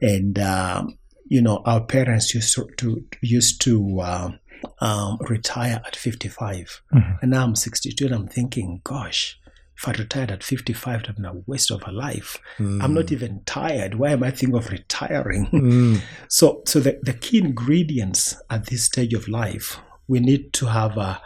And, 0.00 0.38
um, 0.38 0.98
you 1.26 1.42
know, 1.42 1.62
our 1.66 1.84
parents 1.84 2.34
used 2.34 2.58
to, 2.78 3.04
used 3.22 3.60
to 3.62 4.00
um, 4.00 4.38
um, 4.80 5.18
retire 5.28 5.82
at 5.86 5.96
55. 5.96 6.82
And 7.22 7.30
now 7.32 7.44
I'm 7.44 7.56
62 7.56 8.06
and 8.06 8.14
I'm 8.14 8.28
thinking, 8.28 8.80
gosh, 8.84 9.38
if 9.76 9.88
I 9.88 9.92
retired 9.92 10.30
at 10.30 10.44
55, 10.44 10.94
it 10.94 10.96
would 10.96 11.06
have 11.06 11.16
been 11.16 11.24
a 11.24 11.42
waste 11.46 11.70
of 11.70 11.82
a 11.86 11.90
life. 11.90 12.38
I'm 12.58 12.94
not 12.94 13.08
hmm. 13.08 13.14
even 13.14 13.42
tired. 13.44 13.96
Why 13.96 14.10
am 14.10 14.22
I 14.22 14.30
thinking 14.30 14.56
of 14.56 14.70
retiring? 14.70 15.46
Hmm. 15.46 15.96
so, 16.28 16.62
so 16.66 16.80
the, 16.80 16.98
the 17.02 17.12
key 17.12 17.38
ingredients 17.38 18.36
at 18.50 18.66
this 18.66 18.84
stage 18.84 19.14
of 19.14 19.28
life, 19.28 19.78
we 20.06 20.20
need 20.20 20.52
to 20.54 20.66
have 20.66 20.96
a 20.96 21.20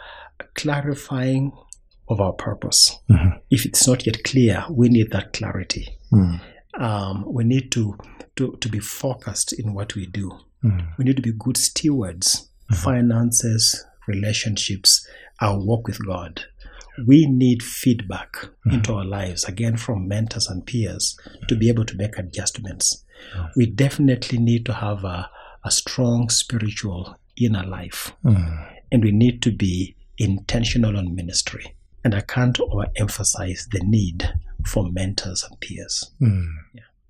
clarifying 0.55 1.51
of 2.07 2.19
our 2.19 2.33
purpose. 2.33 2.97
Mm-hmm. 3.09 3.37
If 3.51 3.65
it's 3.65 3.87
not 3.87 4.05
yet 4.05 4.23
clear, 4.23 4.65
we 4.71 4.89
need 4.89 5.11
that 5.11 5.33
clarity. 5.33 5.87
Hmm. 6.09 6.35
Um, 6.73 7.25
we 7.27 7.43
need 7.43 7.71
to, 7.73 7.97
to, 8.37 8.57
to 8.61 8.69
be 8.69 8.79
focused 8.79 9.53
in 9.53 9.73
what 9.73 9.95
we 9.95 10.07
do. 10.07 10.31
We 10.97 11.05
need 11.05 11.15
to 11.15 11.21
be 11.21 11.31
good 11.31 11.55
stewards, 11.55 12.49
mm-hmm. 12.71 12.75
finances, 12.75 13.85
relationships, 14.07 15.07
our 15.41 15.57
work 15.63 15.87
with 15.87 16.05
God. 16.05 16.43
We 17.07 17.25
need 17.25 17.63
feedback 17.63 18.33
mm-hmm. 18.33 18.71
into 18.71 18.93
our 18.93 19.05
lives, 19.05 19.43
again, 19.45 19.77
from 19.77 20.07
mentors 20.07 20.47
and 20.47 20.65
peers, 20.65 21.17
to 21.47 21.55
be 21.55 21.69
able 21.69 21.85
to 21.85 21.95
make 21.95 22.17
adjustments. 22.17 23.03
Mm-hmm. 23.35 23.47
We 23.55 23.65
definitely 23.67 24.39
need 24.39 24.65
to 24.67 24.73
have 24.73 25.03
a, 25.03 25.29
a 25.63 25.71
strong 25.71 26.29
spiritual 26.29 27.15
inner 27.37 27.65
life, 27.65 28.13
mm-hmm. 28.23 28.63
and 28.91 29.03
we 29.03 29.11
need 29.11 29.41
to 29.43 29.51
be 29.51 29.95
intentional 30.17 30.97
on 30.97 31.15
ministry. 31.15 31.75
And 32.03 32.15
I 32.15 32.21
can't 32.21 32.57
overemphasize 32.57 33.69
the 33.71 33.81
need 33.83 34.33
for 34.65 34.89
mentors 34.89 35.43
and 35.43 35.59
peers. 35.59 36.11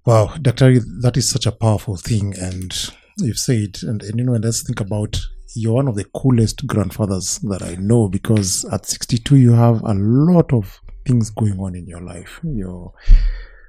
Wow, 0.06 0.34
Dr. 0.42 0.80
That 0.80 1.18
is 1.18 1.30
such 1.30 1.46
a 1.46 1.52
powerful 1.52 1.96
thing. 1.96 2.34
And 2.38 2.74
you've 3.22 3.40
said, 3.40 3.80
and, 3.84 4.02
and 4.04 4.20
you 4.20 4.26
know, 4.26 4.34
let's 4.34 4.64
think 4.64 4.80
about 4.80 5.20
you're 5.56 5.74
one 5.74 5.88
of 5.88 5.96
the 5.96 6.06
coolest 6.06 6.66
grandfathers 6.68 7.40
that 7.40 7.64
I 7.64 7.76
know 7.76 8.08
because 8.08 8.66
at 8.66 8.86
62, 8.86 9.38
you 9.38 9.54
have 9.54 9.82
a 9.82 9.94
lot 9.94 10.54
of 10.54 10.80
things 11.08 11.30
going 11.32 11.60
on 11.60 11.76
in 11.76 11.88
your 11.88 12.02
life. 12.02 12.40
You're 12.44 12.94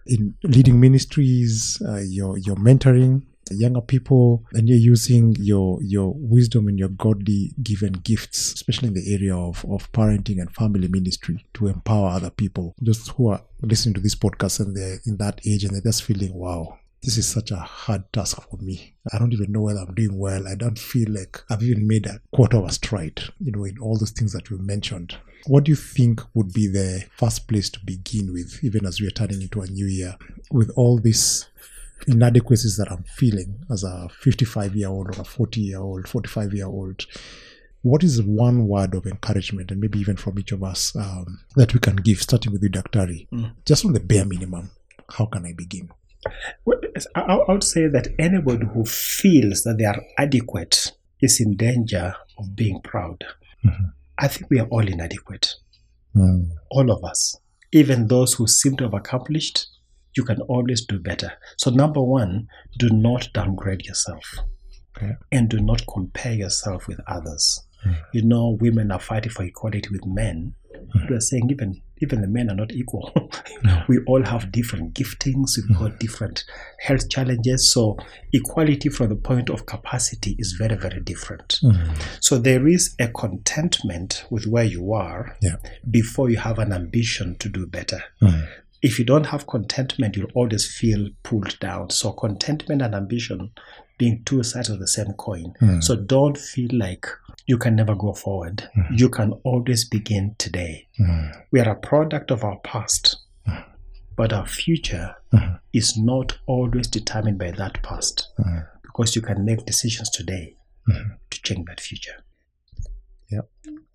in 0.07 0.35
leading 0.43 0.81
ministries, 0.81 1.81
uh, 1.87 2.01
you're, 2.05 2.37
you're 2.39 2.57
mentoring 2.57 3.23
younger 3.51 3.81
people, 3.81 4.45
and 4.53 4.69
you're 4.69 4.79
using 4.79 5.35
your 5.39 5.83
your 5.83 6.15
wisdom 6.17 6.69
and 6.69 6.79
your 6.79 6.89
godly 6.89 7.53
given 7.63 7.93
gifts, 7.93 8.53
especially 8.55 8.89
in 8.89 8.95
the 8.95 9.13
area 9.13 9.37
of, 9.37 9.65
of 9.69 9.91
parenting 9.93 10.41
and 10.41 10.55
family 10.55 10.89
ministry, 10.89 11.45
to 11.55 11.67
empower 11.67 12.11
other 12.11 12.31
people. 12.31 12.75
Just 12.83 13.11
who 13.13 13.29
are 13.29 13.43
listening 13.63 13.95
to 13.95 14.01
this 14.01 14.15
podcast 14.15 14.61
and 14.61 14.77
they're 14.77 14.99
in 15.07 15.17
that 15.19 15.41
age 15.47 15.65
and 15.65 15.75
they're 15.75 15.83
just 15.83 16.05
feeling, 16.05 16.35
wow, 16.35 16.79
this 17.03 17.17
is 17.17 17.27
such 17.27 17.51
a 17.51 17.57
hard 17.57 18.13
task 18.13 18.43
for 18.49 18.57
me. 18.59 18.95
I 19.13 19.19
don't 19.19 19.33
even 19.33 19.53
know 19.53 19.63
whether 19.63 19.81
I'm 19.81 19.95
doing 19.95 20.19
well. 20.19 20.47
I 20.47 20.55
don't 20.55 20.79
feel 20.79 21.11
like 21.11 21.43
I've 21.49 21.63
even 21.63 21.87
made 21.89 22.07
a 22.07 22.21
quarter 22.35 22.59
of 22.59 22.67
a 22.67 22.73
stride, 22.73 23.23
you 23.39 23.53
know, 23.53 23.65
in 23.65 23.79
all 23.79 23.97
those 23.97 24.11
things 24.11 24.33
that 24.33 24.51
you 24.51 24.59
mentioned. 24.59 25.17
What 25.47 25.65
do 25.65 25.71
you 25.71 25.77
think 25.77 26.21
would 26.35 26.53
be 26.53 26.67
the 26.67 27.07
first 27.17 27.49
place 27.49 27.71
to 27.71 27.81
begin 27.85 28.33
with, 28.35 28.63
even 28.63 28.85
as 28.85 29.01
we 29.01 29.07
are 29.07 29.13
turning 29.13 29.41
into 29.41 29.63
a 29.63 29.67
new 29.67 29.87
year, 29.87 30.17
with 30.51 30.71
all 30.77 30.99
these 30.99 31.49
inadequacies 32.07 32.77
that 32.77 32.93
I'm 32.93 33.05
feeling 33.05 33.65
as 33.71 33.83
a 33.83 34.09
55 34.21 34.77
year 34.77 34.89
old 34.89 35.17
or 35.17 35.23
a 35.23 35.25
40 35.25 35.61
year 35.61 35.81
old, 35.81 36.07
45 36.07 36.53
year 36.53 36.67
old? 36.67 37.07
What 37.83 38.05
is 38.05 38.23
one 38.23 38.69
word 38.69 38.95
of 38.95 39.07
encouragement, 39.07 39.71
and 39.71 39.81
maybe 39.81 39.99
even 39.99 40.17
from 40.19 40.39
each 40.39 40.53
of 40.53 40.63
us, 40.63 40.95
um, 40.97 41.41
that 41.57 41.73
we 41.73 41.81
can 41.81 41.97
give, 41.97 42.21
starting 42.21 42.53
with 42.53 42.63
you, 42.63 42.69
Dr. 42.69 42.99
Daktari, 42.99 43.27
just 43.65 43.87
on 43.87 43.95
the 43.95 44.01
bare 44.01 44.27
minimum? 44.27 44.71
How 45.09 45.25
can 45.25 45.47
I 45.47 45.55
begin? 45.55 45.91
Well, 46.65 46.79
I 47.15 47.21
I 47.21 47.53
would 47.53 47.65
say 47.65 47.89
that 47.89 48.09
anybody 48.19 48.67
who 48.73 48.85
feels 48.85 49.63
that 49.63 49.79
they 49.79 49.85
are 49.85 50.03
adequate 50.19 50.93
is 51.21 51.41
in 51.41 51.57
danger 51.57 52.15
of 52.39 52.57
being 52.57 52.81
proud. 52.83 53.25
Mm-hmm. 53.65 53.85
I 54.19 54.29
think 54.29 54.51
we 54.51 54.61
are 54.61 54.67
all 54.67 54.87
inadequate, 54.87 55.55
mm. 56.15 56.49
all 56.71 56.91
of 56.91 57.03
us. 57.05 57.37
Even 57.73 58.09
those 58.09 58.35
who 58.35 58.47
seem 58.47 58.77
to 58.77 58.85
have 58.85 58.95
accomplished, 58.95 59.67
you 60.17 60.25
can 60.25 60.41
always 60.43 60.85
do 60.85 60.99
better. 60.99 61.33
So, 61.57 61.71
number 61.71 62.03
one, 62.03 62.49
do 62.79 62.91
not 62.91 63.29
downgrade 63.33 63.87
yourself 63.87 64.25
Okay. 64.97 65.13
and 65.33 65.49
do 65.49 65.61
not 65.61 65.87
compare 65.87 66.35
yourself 66.35 66.87
with 66.89 67.01
others. 67.07 67.65
Mm. 67.87 67.97
You 68.13 68.23
know, 68.25 68.59
women 68.61 68.91
are 68.91 69.01
fighting 69.01 69.33
for 69.33 69.45
equality 69.45 69.89
with 69.91 70.05
men. 70.05 70.55
Mm. 70.75 71.09
They 71.09 71.15
are 71.15 71.21
saying 71.21 71.49
even 71.51 71.81
even 72.01 72.21
the 72.21 72.27
men 72.27 72.51
are 72.51 72.55
not 72.55 72.73
equal. 72.73 73.13
we 73.89 73.99
all 74.07 74.23
have 74.25 74.53
different 74.53 74.95
giftings. 74.95 75.51
We've 75.57 75.79
got 75.79 75.91
mm-hmm. 75.91 75.99
different 75.99 76.45
health 76.81 77.09
challenges. 77.11 77.73
So 77.73 77.97
equality 78.33 78.89
from 78.89 79.09
the 79.11 79.17
point 79.17 79.51
of 79.51 79.67
capacity 79.67 80.37
is 80.39 80.57
very 80.59 80.77
very 80.77 81.01
different. 81.01 81.61
Mm-hmm. 81.63 81.93
So 82.21 82.39
there 82.39 82.67
is 82.67 82.95
a 82.99 83.09
contentment 83.09 84.25
with 84.31 84.47
where 84.47 84.65
you 84.65 84.93
are 84.93 85.37
Yeah. 85.43 85.57
before 85.91 86.31
you 86.31 86.39
have 86.39 86.59
an 86.59 86.73
ambition 86.73 87.37
to 87.39 87.49
do 87.49 87.67
better. 87.67 88.03
Mm-hmm. 88.23 88.45
If 88.83 88.99
you 88.99 89.05
don't 89.05 89.27
have 89.27 89.47
contentment, 89.47 90.17
you'll 90.17 90.31
always 90.35 90.67
feel 90.67 91.11
pulled 91.23 91.59
down. 91.61 91.91
So 91.91 92.13
contentment 92.13 92.81
and 92.81 92.95
ambition 92.95 93.51
being 93.99 94.23
two 94.25 94.43
sides 94.43 94.71
of 94.71 94.79
the 94.79 94.89
same 94.89 95.13
coin. 95.13 95.53
So 95.83 95.95
don't 95.97 96.39
feel 96.39 96.71
like 96.73 97.07
you 97.51 97.59
can 97.59 97.75
never 97.75 97.97
go 97.97 98.13
forward. 98.13 98.71
You 98.93 99.09
can 99.09 99.33
always 99.43 99.85
begin 99.85 100.37
today. 100.39 100.87
We 101.51 101.59
are 101.59 101.71
a 101.71 101.75
product 101.75 102.31
of 102.31 102.45
our 102.45 102.61
past, 102.61 103.17
but 104.17 104.33
our 104.33 104.47
future 104.47 105.17
is 105.73 105.99
not 105.99 106.39
always 106.47 106.87
determined 106.87 107.39
by 107.41 107.51
that 107.51 107.83
past 107.83 108.29
because 108.85 109.17
you 109.17 109.23
can 109.23 109.45
make 109.45 109.67
decisions 109.67 110.11
today 110.11 110.55
to 111.31 111.43
change 111.43 111.67
that 111.67 111.81
future. 111.81 112.23
Yeah. 113.29 113.41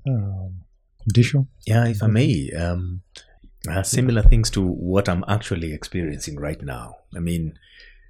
Um, 0.06 0.66
Dishu? 1.14 1.48
Yeah, 1.66 1.88
if 1.88 2.04
I 2.04 2.08
may, 2.08 2.52
um, 2.52 3.04
uh, 3.70 3.84
similar 3.84 4.22
things 4.22 4.50
to 4.52 4.62
what 4.62 5.08
I'm 5.08 5.24
actually 5.30 5.72
experiencing 5.74 6.38
right 6.38 6.62
now. 6.62 6.98
I 7.16 7.20
mean, 7.20 7.58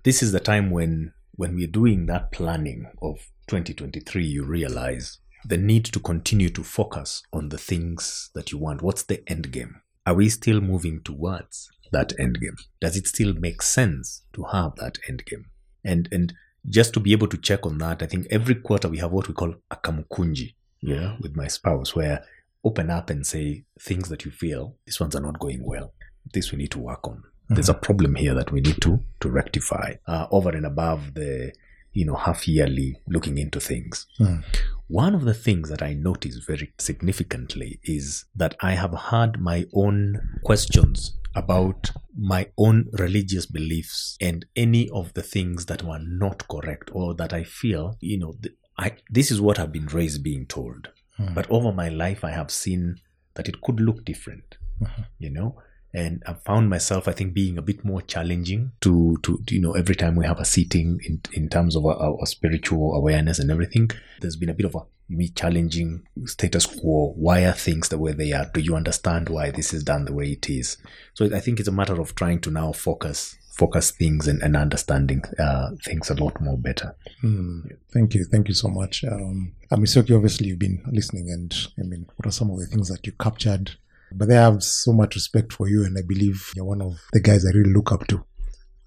this 0.04 0.24
is 0.24 0.32
the 0.32 0.40
time 0.40 0.72
when 0.72 1.14
when 1.34 1.54
we're 1.54 1.68
doing 1.68 2.06
that 2.08 2.32
planning 2.32 2.88
of 3.02 3.18
2023, 3.48 4.26
you 4.26 4.44
realize 4.46 5.20
the 5.48 5.58
need 5.58 5.86
to 5.86 6.00
continue 6.00 6.50
to 6.50 6.64
focus 6.64 7.24
on 7.32 7.50
the 7.50 7.58
things 7.58 8.32
that 8.34 8.52
you 8.52 8.58
want. 8.58 8.82
What's 8.82 9.04
the 9.04 9.28
end 9.30 9.52
game? 9.52 9.82
Are 10.06 10.16
we 10.16 10.30
still 10.30 10.62
moving 10.62 11.02
towards 11.02 11.70
that 11.92 12.14
end 12.20 12.40
game? 12.42 12.56
Does 12.82 12.96
it 12.96 13.08
still 13.08 13.34
make 13.34 13.62
sense 13.62 14.24
to 14.34 14.44
have 14.44 14.76
that 14.78 14.98
end 15.08 15.26
game? 15.26 15.46
And 15.84 16.10
and 16.12 16.34
just 16.68 16.94
to 16.96 17.00
be 17.00 17.12
able 17.12 17.28
to 17.28 17.38
check 17.38 17.66
on 17.66 17.78
that, 17.78 18.02
I 18.02 18.08
think 18.08 18.28
every 18.32 18.56
quarter 18.56 18.90
we 18.90 18.98
have 18.98 19.12
what 19.12 19.28
we 19.28 19.34
call 19.34 19.54
a 19.70 19.76
kamukunji, 19.76 20.56
yeah, 20.82 21.16
with 21.20 21.36
my 21.36 21.48
spouse, 21.48 21.96
where 21.96 22.24
open 22.64 22.90
up 22.90 23.12
and 23.12 23.26
say 23.26 23.64
things 23.80 24.10
that 24.10 24.26
you 24.26 24.32
feel 24.32 24.76
these 24.86 25.00
ones 25.00 25.16
are 25.16 25.22
not 25.22 25.40
going 25.40 25.64
well. 25.64 25.94
This 26.34 26.52
we 26.52 26.58
need 26.58 26.72
to 26.72 26.80
work 26.80 27.08
on. 27.08 27.24
There's 27.48 27.70
a 27.70 27.76
problem 27.76 28.16
here 28.16 28.34
that 28.34 28.52
we 28.52 28.62
need 28.62 28.82
to 28.82 29.00
to 29.20 29.30
rectify 29.30 29.96
uh, 30.08 30.26
over 30.32 30.50
and 30.50 30.66
above 30.66 31.14
the 31.14 31.54
you 31.96 32.06
know 32.06 32.16
half 32.16 32.48
yearly 32.48 32.98
looking 33.08 33.38
into 33.38 33.60
things. 33.60 34.06
Hmm. 34.18 34.42
One 34.88 35.16
of 35.16 35.24
the 35.26 35.34
things 35.34 35.70
that 35.70 35.82
I 35.82 35.94
notice 35.94 36.38
very 36.38 36.74
significantly 36.78 37.80
is 37.84 38.26
that 38.36 38.56
I 38.62 38.74
have 38.74 38.94
had 38.94 39.40
my 39.40 39.66
own 39.74 40.40
questions 40.44 41.18
about 41.34 41.90
my 42.16 42.48
own 42.58 42.86
religious 42.94 43.46
beliefs 43.46 44.16
and 44.22 44.46
any 44.56 44.90
of 44.90 45.14
the 45.16 45.24
things 45.24 45.66
that 45.66 45.84
were 45.84 46.00
not 46.00 46.48
correct 46.48 46.92
or 46.94 47.16
that 47.16 47.34
I 47.34 47.44
feel, 47.44 47.98
you 48.00 48.20
know, 48.20 48.36
th- 48.42 48.56
I, 48.78 48.92
this 49.10 49.32
is 49.32 49.42
what 49.42 49.58
I've 49.58 49.72
been 49.72 49.88
raised 49.88 50.24
being 50.24 50.46
told. 50.46 50.90
Hmm. 51.18 51.34
But 51.34 51.50
over 51.50 51.72
my 51.72 51.90
life, 51.90 52.24
I 52.24 52.32
have 52.32 52.52
seen 52.52 52.98
that 53.36 53.50
it 53.50 53.62
could 53.62 53.80
look 53.80 54.06
different, 54.06 54.58
mm-hmm. 54.82 55.02
you 55.18 55.30
know? 55.30 55.62
And 55.96 56.22
I've 56.28 56.42
found 56.44 56.70
myself, 56.70 57.08
I 57.08 57.14
think, 57.14 57.34
being 57.34 57.58
a 57.58 57.62
bit 57.62 57.86
more 57.86 58.02
challenging 58.02 58.74
to, 58.82 59.18
to 59.24 59.42
you 59.50 59.62
know, 59.62 59.72
every 59.72 59.96
time 59.96 60.16
we 60.16 60.26
have 60.26 60.40
a 60.40 60.46
sitting 60.46 61.00
in, 61.06 61.22
in 61.32 61.48
terms 61.48 61.76
of 61.76 61.86
our, 61.86 61.96
our 61.96 62.26
spiritual 62.26 62.94
awareness 62.94 63.40
and 63.40 63.50
everything, 63.50 63.90
there's 64.20 64.36
been 64.36 64.50
a 64.50 64.54
bit 64.54 64.66
of 64.66 64.76
a 64.76 64.82
me 65.08 65.30
challenging 65.30 66.06
status 66.26 66.66
quo. 66.66 67.14
Why 67.16 67.46
are 67.46 67.54
things 67.54 67.88
the 67.88 67.98
way 67.98 68.12
they 68.12 68.34
are? 68.34 68.50
Do 68.54 68.60
you 68.60 68.76
understand 68.76 69.30
why 69.30 69.52
this 69.52 69.74
is 69.74 69.86
done 69.86 70.04
the 70.04 70.14
way 70.14 70.32
it 70.32 70.50
is? 70.50 70.78
So 71.14 71.34
I 71.34 71.40
think 71.40 71.60
it's 71.60 71.70
a 71.70 71.72
matter 71.72 72.02
of 72.02 72.14
trying 72.14 72.42
to 72.42 72.52
now 72.52 72.74
focus 72.74 73.38
focus 73.56 73.92
things 73.92 74.28
and, 74.28 74.42
and 74.44 74.58
understanding 74.58 75.24
uh, 75.40 75.70
things 75.86 76.10
a 76.10 76.14
lot 76.22 76.42
more 76.42 76.58
better. 76.58 76.94
Hmm. 77.22 77.62
Thank 77.94 78.14
you. 78.14 78.26
Thank 78.26 78.50
you 78.50 78.54
so 78.54 78.68
much. 78.68 79.06
Um, 79.06 79.54
Amisoki, 79.72 80.14
obviously, 80.14 80.48
you've 80.48 80.60
been 80.60 80.84
listening, 80.92 81.32
and 81.32 81.56
I 81.80 81.84
mean, 81.84 82.06
what 82.18 82.28
are 82.28 82.32
some 82.32 82.52
of 82.52 82.60
the 82.60 82.66
things 82.66 82.90
that 82.90 83.06
you 83.08 83.14
captured 83.14 83.78
But 84.12 84.32
I 84.32 84.36
have 84.36 84.64
so 84.64 84.94
much 84.94 85.16
respect 85.16 85.54
for 85.54 85.68
you, 85.68 85.84
and 85.86 85.98
I 85.98 86.02
believe 86.08 86.52
you're 86.56 86.66
one 86.66 86.82
of 86.82 87.00
the 87.14 87.20
guys 87.22 87.46
I 87.46 87.50
really 87.58 87.74
look 87.74 87.92
up 87.92 88.08
to. 88.08 88.24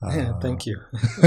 Yeah, 0.02 0.30
Uh, 0.30 0.40
thank 0.40 0.64
you. 0.66 0.78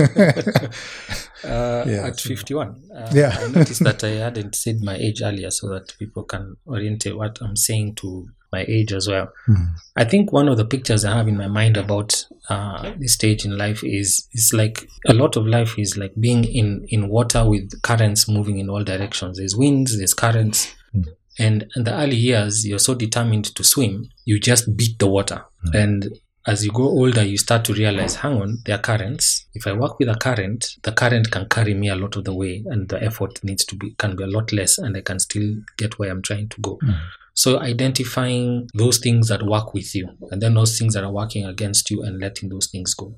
uh, 1.43 1.83
Yeah, 1.87 2.07
at 2.07 2.19
51, 2.19 2.81
uh, 2.95 3.09
Yeah. 3.13 3.35
I 3.37 3.47
noticed 3.49 3.83
that 3.83 4.03
I 4.03 4.11
hadn't 4.11 4.55
said 4.55 4.81
my 4.81 4.95
age 4.95 5.21
earlier 5.21 5.51
so 5.51 5.67
that 5.69 5.93
people 5.99 6.23
can 6.23 6.55
orientate 6.67 7.17
what 7.17 7.39
I'm 7.41 7.55
saying 7.55 7.95
to 7.95 8.27
my 8.51 8.65
age 8.67 8.91
as 8.93 9.07
well. 9.07 9.31
Hmm. 9.45 9.55
I 9.95 10.03
think 10.03 10.31
one 10.31 10.49
of 10.49 10.57
the 10.57 10.65
pictures 10.65 11.05
I 11.05 11.15
have 11.15 11.27
in 11.27 11.37
my 11.37 11.47
mind 11.47 11.77
about 11.77 12.25
uh, 12.49 12.93
this 12.99 13.13
stage 13.13 13.45
in 13.45 13.57
life 13.57 13.81
is 13.83 14.27
is 14.33 14.51
like 14.53 14.87
a 15.07 15.13
lot 15.13 15.37
of 15.37 15.45
life 15.45 15.79
is 15.79 15.97
like 15.97 16.13
being 16.19 16.43
in 16.43 16.85
in 16.89 17.07
water 17.07 17.47
with 17.49 17.81
currents 17.81 18.27
moving 18.27 18.59
in 18.59 18.69
all 18.69 18.83
directions. 18.83 19.37
There's 19.37 19.55
winds, 19.55 19.97
there's 19.97 20.13
currents, 20.13 20.73
Mm. 20.93 21.05
And 21.41 21.65
in 21.75 21.83
the 21.83 21.93
early 21.93 22.15
years 22.15 22.65
you're 22.65 22.79
so 22.79 22.93
determined 22.95 23.45
to 23.55 23.63
swim, 23.63 24.09
you 24.25 24.39
just 24.39 24.75
beat 24.75 24.99
the 24.99 25.07
water. 25.07 25.45
Mm. 25.67 25.83
And 25.83 26.19
as 26.47 26.65
you 26.65 26.71
grow 26.71 26.87
older, 26.87 27.23
you 27.23 27.37
start 27.37 27.63
to 27.65 27.73
realize, 27.73 28.15
hang 28.15 28.41
on, 28.41 28.57
there 28.65 28.75
are 28.75 28.81
currents. 28.81 29.45
If 29.53 29.67
I 29.67 29.73
work 29.73 29.99
with 29.99 30.09
a 30.09 30.15
current, 30.15 30.65
the 30.81 30.91
current 30.91 31.29
can 31.29 31.47
carry 31.47 31.73
me 31.75 31.89
a 31.89 31.95
lot 31.95 32.15
of 32.15 32.23
the 32.23 32.33
way, 32.33 32.63
and 32.65 32.89
the 32.89 33.01
effort 33.03 33.43
needs 33.43 33.63
to 33.65 33.75
be 33.75 33.93
can 33.97 34.15
be 34.15 34.23
a 34.23 34.27
lot 34.27 34.51
less, 34.51 34.77
and 34.77 34.97
I 34.97 35.01
can 35.01 35.19
still 35.19 35.55
get 35.77 35.99
where 35.99 36.11
I'm 36.11 36.21
trying 36.21 36.49
to 36.49 36.61
go. 36.61 36.79
Mm. 36.83 36.97
So 37.33 37.59
identifying 37.59 38.69
those 38.73 38.97
things 38.97 39.27
that 39.27 39.43
work 39.43 39.73
with 39.73 39.93
you, 39.93 40.09
and 40.31 40.41
then 40.41 40.55
those 40.55 40.77
things 40.79 40.95
that 40.95 41.03
are 41.03 41.11
working 41.11 41.45
against 41.45 41.91
you, 41.91 42.01
and 42.01 42.19
letting 42.19 42.49
those 42.49 42.67
things 42.67 42.93
go. 42.95 43.15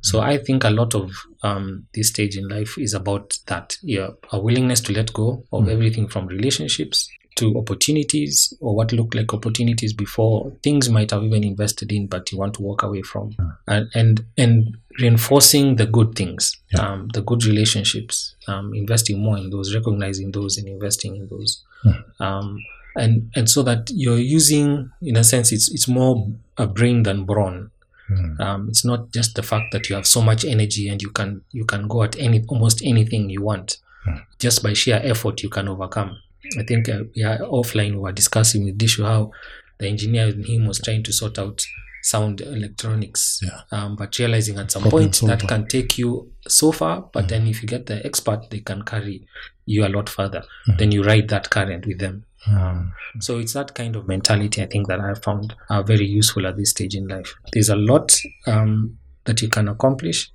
So 0.00 0.20
I 0.20 0.36
think 0.36 0.64
a 0.64 0.70
lot 0.70 0.94
of 0.94 1.12
um, 1.42 1.86
this 1.94 2.08
stage 2.08 2.36
in 2.36 2.46
life 2.48 2.76
is 2.76 2.92
about 2.92 3.38
that, 3.46 3.78
yeah, 3.82 4.08
a 4.32 4.38
willingness 4.38 4.82
to 4.82 4.92
let 4.92 5.12
go 5.12 5.44
of 5.50 5.64
mm. 5.64 5.72
everything 5.72 6.08
from 6.08 6.26
relationships 6.26 7.08
to 7.36 7.56
opportunities 7.58 8.54
or 8.60 8.74
what 8.76 8.92
looked 8.92 9.14
like 9.14 9.34
opportunities 9.34 9.92
before 9.92 10.52
things 10.62 10.88
might 10.88 11.10
have 11.10 11.22
even 11.24 11.42
invested 11.44 11.90
in, 11.92 12.06
but 12.06 12.30
you 12.30 12.38
want 12.38 12.54
to 12.54 12.62
walk 12.62 12.82
away 12.82 13.02
from, 13.02 13.34
and 13.66 13.88
and 13.94 14.24
and 14.38 14.76
reinforcing 15.00 15.76
the 15.76 15.86
good 15.86 16.14
things, 16.14 16.56
Yeah. 16.72 16.92
um, 16.92 17.08
the 17.12 17.22
good 17.22 17.44
relationships, 17.44 18.34
um, 18.46 18.72
investing 18.74 19.18
more 19.20 19.36
in 19.38 19.50
those, 19.50 19.74
recognizing 19.74 20.30
those, 20.32 20.56
and 20.58 20.68
investing 20.68 21.16
in 21.16 21.28
those. 21.28 21.62
Um, 22.20 22.58
and 22.96 23.30
and 23.34 23.50
so 23.50 23.62
that 23.64 23.90
you're 23.92 24.18
using 24.18 24.90
in 25.02 25.16
a 25.16 25.24
sense 25.24 25.50
it's 25.52 25.68
it's 25.72 25.88
more 25.88 26.28
a 26.56 26.66
brain 26.66 27.02
than 27.02 27.24
brawn. 27.24 27.70
Hmm. 28.06 28.38
um, 28.40 28.68
it's 28.68 28.84
not 28.84 29.10
just 29.12 29.34
the 29.34 29.42
fact 29.42 29.72
that 29.72 29.88
you 29.88 29.96
have 29.96 30.06
so 30.06 30.20
much 30.20 30.44
energy 30.44 30.88
and 30.90 31.00
you 31.02 31.08
can 31.10 31.40
you 31.52 31.64
can 31.64 31.88
go 31.88 32.02
at 32.02 32.16
any 32.18 32.44
almost 32.48 32.82
anything 32.84 33.30
you 33.30 33.42
want. 33.42 33.78
Just 34.38 34.62
by 34.62 34.74
sheer 34.74 35.00
effort 35.02 35.42
you 35.42 35.48
can 35.48 35.66
overcome 35.68 36.18
i 36.58 36.62
think 36.62 36.88
uh, 36.88 37.02
yeah 37.14 37.38
offline 37.38 37.92
we 37.92 37.98
were 37.98 38.12
discussing 38.12 38.64
with 38.64 38.78
dishu 38.78 39.04
how 39.04 39.30
the 39.78 39.88
engineer 39.88 40.28
in 40.28 40.44
him 40.44 40.66
was 40.66 40.80
trying 40.80 41.02
to 41.02 41.12
sort 41.12 41.38
out 41.38 41.64
sound 42.04 42.42
electronics. 42.42 43.40
Yeah. 43.42 43.62
um, 43.72 43.96
but 43.96 44.18
realizing 44.18 44.58
at 44.58 44.70
some 44.70 44.82
Problem 44.82 45.04
point 45.04 45.20
that 45.22 45.48
can 45.48 45.66
take 45.66 45.96
you 45.96 46.30
so 46.46 46.70
far 46.70 47.08
but 47.12 47.28
then 47.28 47.46
if 47.46 47.62
you 47.62 47.66
get 47.66 47.86
the 47.86 48.04
expert 48.04 48.50
they 48.50 48.60
can 48.60 48.82
carry 48.82 49.26
you 49.64 49.86
a 49.86 49.88
lot 49.88 50.10
further. 50.10 50.44
Then 50.78 50.92
you 50.92 51.02
ride 51.02 51.28
that 51.28 51.48
current 51.48 51.86
with 51.86 51.98
them. 51.98 52.24
Hmm. 52.44 52.88
so 53.20 53.38
it's 53.38 53.54
that 53.54 53.74
kind 53.74 53.96
of 53.96 54.06
mentality 54.06 54.62
I 54.62 54.66
think 54.66 54.86
that 54.88 55.00
I 55.00 55.14
found 55.14 55.54
are 55.70 55.82
very 55.82 56.04
useful 56.04 56.46
at 56.46 56.58
this 56.58 56.70
stage 56.70 56.94
in 56.94 57.08
life. 57.08 57.34
There's 57.54 57.70
a 57.70 57.76
lot 57.76 58.20
um, 58.46 58.98
that 59.24 59.40
you 59.40 59.48
can 59.48 59.66
accomplish, 59.66 60.30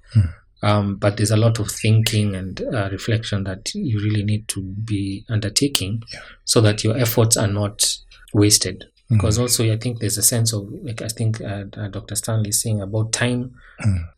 um, 0.61 0.95
but 0.95 1.17
there's 1.17 1.31
a 1.31 1.37
lot 1.37 1.59
of 1.59 1.71
thinking 1.71 2.35
and 2.35 2.61
uh, 2.73 2.89
reflection 2.91 3.43
that 3.45 3.73
you 3.73 3.99
really 3.99 4.23
need 4.23 4.47
to 4.49 4.61
be 4.61 5.25
undertaking, 5.29 6.03
so 6.45 6.61
that 6.61 6.83
your 6.83 6.97
efforts 6.97 7.37
are 7.37 7.47
not 7.47 7.95
wasted. 8.33 8.85
Because 9.11 9.39
also, 9.39 9.71
I 9.73 9.77
think 9.77 9.99
there's 9.99 10.19
a 10.19 10.23
sense 10.23 10.53
of 10.53 10.69
like 10.83 11.01
I 11.01 11.07
think 11.07 11.41
uh, 11.41 11.63
uh, 11.75 11.87
Dr. 11.87 12.13
Stanley 12.13 12.49
is 12.49 12.61
saying 12.61 12.79
about 12.79 13.11
time 13.11 13.55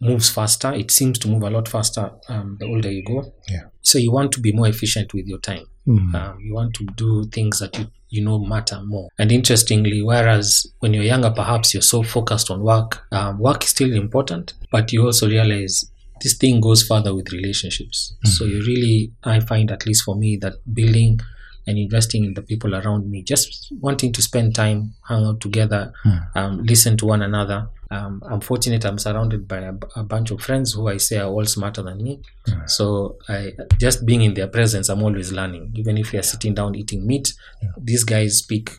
moves 0.01 0.29
faster. 0.29 0.73
It 0.73 0.91
seems 0.91 1.17
to 1.19 1.29
move 1.29 1.43
a 1.43 1.49
lot 1.49 1.69
faster 1.69 2.11
um, 2.27 2.57
the 2.59 2.65
older 2.65 2.91
you 2.91 3.03
go. 3.03 3.33
Yeah. 3.47 3.63
So 3.81 3.97
you 3.97 4.11
want 4.11 4.33
to 4.33 4.41
be 4.41 4.51
more 4.51 4.67
efficient 4.67 5.13
with 5.13 5.27
your 5.27 5.39
time. 5.39 5.65
Hmm. 5.85 6.13
Um, 6.13 6.39
you 6.41 6.53
want 6.53 6.73
to 6.75 6.85
do 6.95 7.25
things 7.25 7.59
that 7.59 7.77
you, 7.77 7.87
you 8.09 8.23
know 8.23 8.39
matter 8.39 8.81
more. 8.83 9.07
And 9.17 9.31
interestingly, 9.31 10.01
whereas 10.03 10.67
when 10.79 10.93
you're 10.93 11.03
younger, 11.03 11.31
perhaps 11.31 11.73
you're 11.73 11.81
so 11.81 12.03
focused 12.03 12.51
on 12.51 12.61
work, 12.61 13.01
um, 13.11 13.39
work 13.39 13.63
is 13.63 13.69
still 13.69 13.93
important, 13.93 14.53
but 14.71 14.91
you 14.91 15.05
also 15.05 15.27
realize 15.27 15.89
this 16.21 16.35
thing 16.37 16.61
goes 16.61 16.83
further 16.83 17.13
with 17.15 17.31
relationships. 17.31 18.15
So 18.23 18.45
you 18.45 18.59
really, 18.59 19.11
I 19.23 19.39
find, 19.39 19.71
at 19.71 19.85
least 19.85 20.03
for 20.03 20.15
me, 20.15 20.37
that 20.41 20.53
building 20.73 21.19
and 21.67 21.77
investing 21.77 22.25
in 22.25 22.33
the 22.33 22.41
people 22.41 22.73
around 22.75 23.09
me, 23.09 23.21
just 23.23 23.71
wanting 23.79 24.11
to 24.13 24.21
spend 24.21 24.55
time, 24.55 24.93
hang 25.07 25.25
out 25.25 25.39
together, 25.41 25.93
um, 26.35 26.63
listen 26.63 26.97
to 26.97 27.05
one 27.05 27.21
another. 27.21 27.67
Um, 27.91 28.21
I'm 28.25 28.39
fortunate 28.41 28.85
I'm 28.85 28.97
surrounded 28.97 29.47
by 29.47 29.57
a, 29.57 29.73
a 29.97 30.03
bunch 30.03 30.31
of 30.31 30.41
friends 30.41 30.73
who 30.73 30.87
I 30.87 30.97
say 30.97 31.17
are 31.17 31.29
all 31.29 31.45
smarter 31.45 31.83
than 31.83 32.01
me. 32.01 32.21
So 32.65 33.17
I 33.27 33.51
just 33.79 34.05
being 34.05 34.21
in 34.21 34.33
their 34.33 34.47
presence, 34.47 34.89
I'm 34.89 35.03
always 35.03 35.31
learning. 35.31 35.73
Even 35.75 35.97
if 35.97 36.11
we 36.13 36.19
are 36.19 36.23
sitting 36.23 36.53
down 36.55 36.73
eating 36.75 37.05
meat, 37.05 37.33
these 37.77 38.03
guys 38.05 38.37
speak 38.37 38.71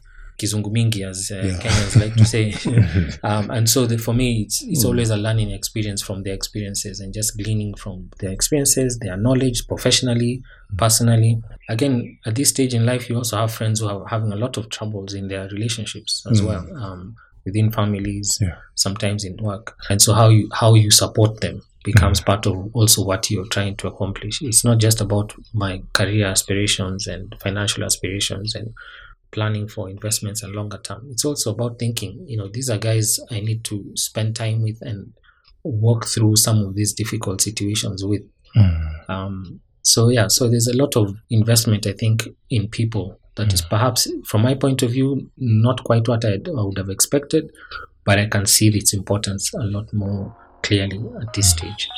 kizungu 0.42 0.70
mingi, 0.70 1.05
as 1.05 1.31
uh, 1.31 1.37
Yeah. 1.46 1.59
Kenyans 1.62 1.96
like 1.96 2.14
to 2.16 2.24
say. 2.24 2.52
um, 3.22 3.50
and 3.50 3.68
so 3.68 3.87
the, 3.87 3.96
for 3.98 4.14
me, 4.14 4.42
it's, 4.42 4.62
it's 4.62 4.85
always 4.85 5.11
a 5.11 5.16
learning 5.16 5.50
experience 5.52 6.02
from 6.07 6.22
their 6.24 6.35
experiences 6.35 7.00
and 7.00 7.14
just 7.14 7.37
gleaning 7.38 7.74
from 7.76 8.11
their 8.18 8.33
experiences, 8.33 8.98
their 8.98 9.16
knowledge, 9.16 9.66
professionally, 9.68 10.42
personally. 10.76 11.40
Again, 11.68 12.18
at 12.26 12.35
this 12.35 12.48
stage 12.48 12.74
in 12.74 12.85
life, 12.87 13.09
you 13.09 13.16
also 13.16 13.37
have 13.37 13.52
friends 13.52 13.81
who 13.81 13.88
are 13.88 14.07
having 14.09 14.33
a 14.33 14.37
lot 14.37 14.57
of 14.57 14.68
troubles 14.68 15.14
in 15.14 15.28
their 15.28 15.48
relationships 15.48 16.26
as 16.31 16.42
well. 16.42 16.66
Um, 16.76 17.14
within 17.44 17.70
families, 17.72 18.38
Yeah. 18.40 18.57
sometimes 18.74 19.24
in 19.24 19.37
work, 19.42 19.76
and 19.90 20.00
so 20.00 20.12
how 20.14 20.28
you 20.28 20.48
how 20.61 20.74
you 20.74 20.90
support 20.90 21.40
them 21.40 21.61
becomes 21.85 22.20
part 22.20 22.46
of 22.46 22.55
also 22.74 23.05
what 23.05 23.28
you're 23.31 23.48
trying 23.48 23.76
to 23.76 23.88
accomplish. 23.88 24.40
It's 24.42 24.64
not 24.64 24.78
just 24.78 25.00
about 25.00 25.35
my 25.52 25.83
career 25.92 26.26
aspirations 26.26 27.09
and 27.09 27.35
financial 27.40 27.83
aspirations 27.85 28.55
and 28.55 28.68
planning 29.33 29.66
for 29.66 29.88
investments 29.88 30.42
and 30.42 30.55
longer 30.55 30.79
term. 30.79 31.09
It's 31.11 31.25
also 31.25 31.53
about 31.53 31.79
thinking, 31.79 32.25
you 32.29 32.37
know, 32.37 32.49
these 32.49 32.71
are 32.71 32.79
guys 32.79 33.18
I 33.31 33.40
need 33.40 33.64
to 33.64 33.90
spend 33.97 34.37
time 34.37 34.62
with 34.62 34.79
and 34.83 35.12
work 35.64 36.07
through 36.07 36.37
some 36.37 36.59
of 36.59 36.75
these 36.75 36.92
difficult 36.92 37.40
situations 37.40 38.05
with. 38.05 38.23
Hmm. 38.55 39.11
Um, 39.11 39.61
so 39.83 40.11
yeah, 40.11 40.29
so 40.29 40.49
there's 40.49 40.68
a 40.68 40.77
lot 40.77 40.97
of 40.97 41.16
investment 41.31 41.87
I 41.87 41.92
think 41.92 42.29
in 42.51 42.68
people 42.68 43.18
that 43.37 43.53
is 43.53 43.62
hmm. 43.62 43.68
perhaps 43.68 44.09
from 44.27 44.42
my 44.42 44.55
point 44.55 44.83
of 44.83 44.90
view 44.90 45.31
not 45.38 45.83
quite 45.85 46.07
what 46.07 46.25
I'd, 46.25 46.49
I 46.49 46.62
would 46.62 46.79
have 46.79 46.90
expected, 46.90 47.51
but 48.05 48.18
I 48.18 48.27
can 48.27 48.47
see 48.47 48.68
its 48.68 48.92
importance 48.92 49.53
a 49.55 49.64
lot 49.64 49.92
more 49.92 50.37
clearly 50.62 51.03
at 51.21 51.33
this 51.33 51.53
hmm. 51.53 51.59
stage. 51.59 51.88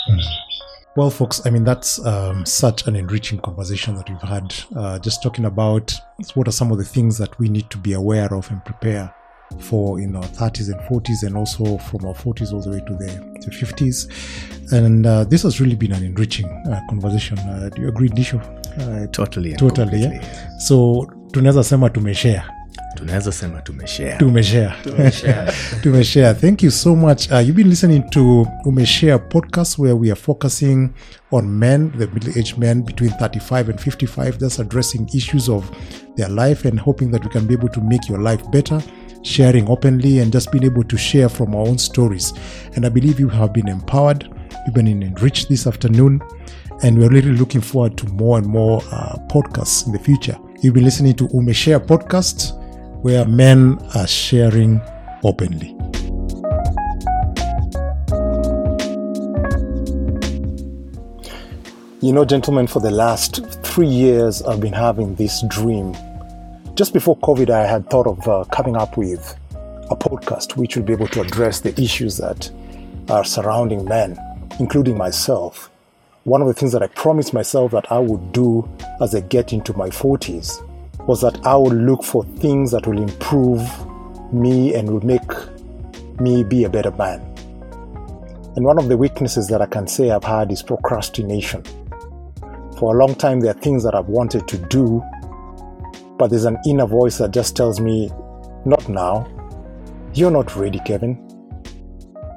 Well, 0.97 1.11
folks, 1.11 1.45
I 1.45 1.51
mean, 1.51 1.65
that's 1.65 2.05
um, 2.07 2.47
such 2.47 2.87
an 2.87 2.95
enriching 2.95 3.41
conversation 3.41 3.97
that 3.97 4.09
we've 4.09 4.21
had. 4.21 4.55
Uh, 4.77 4.97
just 5.01 5.25
talking 5.25 5.45
about 5.45 5.93
what 6.35 6.47
are 6.47 6.53
some 6.53 6.71
of 6.71 6.79
the 6.79 6.85
things 6.85 7.19
that 7.19 7.37
we 7.41 7.49
need 7.49 7.69
to 7.71 7.79
be 7.79 7.95
aware 7.95 8.33
of 8.33 8.49
and 8.53 8.65
prepare 8.65 9.13
for 9.59 9.99
in 10.01 10.15
our 10.15 10.23
30s 10.23 10.73
and 10.73 10.81
40s, 10.83 11.27
and 11.27 11.37
also 11.37 11.79
from 11.79 12.05
our 12.05 12.15
40s 12.15 12.53
all 12.53 12.61
the 12.61 12.71
way 12.71 12.81
to 12.87 12.95
the, 12.95 13.41
to 13.41 13.51
50s. 13.51 14.73
And 14.73 15.05
uh, 15.05 15.25
this 15.25 15.43
has 15.43 15.61
really 15.61 15.75
been 15.75 15.93
an 15.93 16.05
enriching 16.05 16.47
uh, 16.47 16.81
conversation. 16.89 17.39
Uh, 17.41 17.71
do 17.75 17.83
you 17.83 17.89
agree, 17.89 18.09
Nisho? 18.11 18.41
Uh, 18.79 19.07
totally 19.09 19.55
totally, 19.55 20.01
yeah. 20.01 20.59
So 20.59 21.07
tunaweza 21.33 21.65
sema 21.65 21.91
tumeshare 21.91 22.43
tunaweza 23.05 23.33
sema 23.33 23.61
tumeshare. 23.61 24.17
Tumeshare. 24.19 24.75
Tumeshare. 24.85 25.53
tumeshare. 25.83 26.35
Thank 26.35 26.63
you 26.63 26.71
so 26.71 26.97
much. 26.97 27.31
Uh, 27.31 27.39
you've 27.39 27.53
been 27.53 27.69
listening 27.69 28.11
to 28.11 28.47
umeshare 28.65 29.19
podcast 29.19 29.79
where 29.79 29.95
we 29.95 30.11
are 30.11 30.21
focusing 30.21 30.89
on 31.31 31.59
men 31.59 31.91
the 31.99 32.07
middle-aged 32.07 32.59
men 32.59 32.83
between 32.83 33.11
35 33.11 33.69
and 33.69 33.81
55 33.81 34.39
that's 34.39 34.59
addressing 34.59 35.07
issues 35.15 35.49
of 35.49 35.71
their 36.17 36.31
life 36.31 36.69
and 36.69 36.81
hoping 36.81 37.11
that 37.11 37.23
we 37.23 37.31
can 37.31 37.47
be 37.47 37.55
able 37.55 37.69
to 37.69 37.81
make 37.83 38.09
your 38.09 38.23
life 38.23 38.43
better 38.51 38.83
sharing 39.23 39.69
openly 39.69 40.21
and 40.21 40.33
just 40.33 40.51
being 40.51 40.65
able 40.65 40.85
to 40.85 40.97
share 40.97 41.29
from 41.29 41.55
our 41.55 41.69
own 41.69 41.79
stories. 41.79 42.33
And 42.75 42.87
i 42.87 42.89
believe 42.89 43.21
you 43.21 43.29
have 43.29 43.53
been 43.53 43.69
empowered. 43.69 44.25
You've 44.65 44.75
been 44.75 44.89
enriched 44.89 45.49
this 45.51 45.67
afternoon. 45.67 46.23
And 46.83 46.99
we're 46.99 47.11
really 47.11 47.33
looking 47.33 47.61
forward 47.61 47.99
to 47.99 48.07
more 48.09 48.39
and 48.39 48.47
more 48.47 48.83
uh, 48.91 49.17
podcasts 49.29 49.87
in 49.87 49.93
the 49.93 49.99
future. 49.99 50.37
You've 50.63 50.75
been 50.75 50.85
listening 50.85 51.15
to 51.17 51.29
umeshare 51.29 51.79
podcast 51.79 52.64
where 53.05 53.27
men 53.27 53.79
are 53.95 54.07
sharing 54.07 54.81
openly. 55.25 55.77
You 62.01 62.15
know, 62.15 62.25
gentlemen, 62.25 62.67
for 62.67 62.81
the 62.81 62.91
last 62.91 63.45
three 63.63 63.89
years, 63.89 64.41
I've 64.41 64.61
been 64.61 64.73
having 64.73 65.17
this 65.17 65.45
dream. 65.49 65.95
Just 66.77 66.95
before 66.95 67.19
COVID, 67.19 67.51
I 67.51 67.67
had 67.67 67.91
thought 67.91 68.07
of 68.07 68.27
uh, 68.27 68.45
coming 68.45 68.75
up 68.75 68.97
with 68.97 69.37
a 69.91 69.97
podcast 69.97 70.57
which 70.57 70.75
would 70.75 70.87
be 70.87 70.95
able 70.95 71.09
to 71.09 71.21
address 71.21 71.61
the 71.61 71.79
issues 71.79 72.17
that 72.17 72.51
are 73.11 73.23
surrounding 73.23 73.85
men, 73.85 74.19
including 74.59 74.97
myself. 74.97 75.71
One 76.23 76.41
of 76.41 76.49
the 76.49 76.55
things 76.55 76.73
that 76.73 76.83
I 76.83 76.87
promised 76.87 77.35
myself 77.35 77.73
that 77.73 77.93
I 77.93 77.99
would 77.99 78.33
do 78.33 78.67
as 79.03 79.15
I 79.15 79.21
get 79.21 79.53
into 79.53 79.77
my 79.77 79.91
40s 79.91 80.63
was 81.07 81.21
that 81.21 81.45
I 81.45 81.57
would 81.57 81.75
look 81.75 82.03
for 82.03 82.25
things 82.25 82.71
that 82.71 82.87
will 82.87 82.99
improve 82.99 83.61
me 84.33 84.75
and 84.75 84.91
will 84.91 85.05
make 85.05 85.31
me 86.21 86.45
be 86.45 86.65
a 86.65 86.69
better 86.69 86.91
man. 86.93 87.21
And 88.57 88.65
one 88.65 88.79
of 88.79 88.89
the 88.89 88.97
weaknesses 88.97 89.49
that 89.49 89.61
I 89.61 89.67
can 89.67 89.87
say 89.87 90.11
I've 90.11 90.25
had 90.25 90.51
is 90.51 90.63
procrastination. 90.63 91.63
For 92.79 92.95
a 92.95 92.99
long 92.99 93.15
time, 93.15 93.41
there 93.41 93.51
are 93.51 93.61
things 93.61 93.83
that 93.85 93.95
I've 93.95 94.09
wanted 94.09 94.49
to 94.49 94.59
do, 94.59 95.03
but 96.19 96.29
there's 96.29 96.45
an 96.45 96.59
inner 96.67 96.87
voice 96.87 97.19
that 97.19 97.33
just 97.33 97.57
tells 97.57 97.81
me, 97.81 98.11
not 98.65 98.89
now. 98.89 99.27
You're 100.15 100.31
not 100.31 100.55
ready, 100.57 100.81
Kevin. 100.87 101.21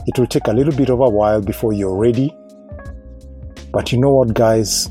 It 0.08 0.18
will 0.18 0.28
take 0.28 0.48
a 0.48 0.54
little 0.54 0.74
bit 0.76 0.90
of 0.90 1.00
a 1.00 1.10
while 1.10 1.42
before 1.42 1.74
you're 1.74 1.96
ready. 1.96 2.36
But 3.72 3.92
you 3.92 4.00
know 4.00 4.12
what, 4.12 4.34
guys? 4.34 4.90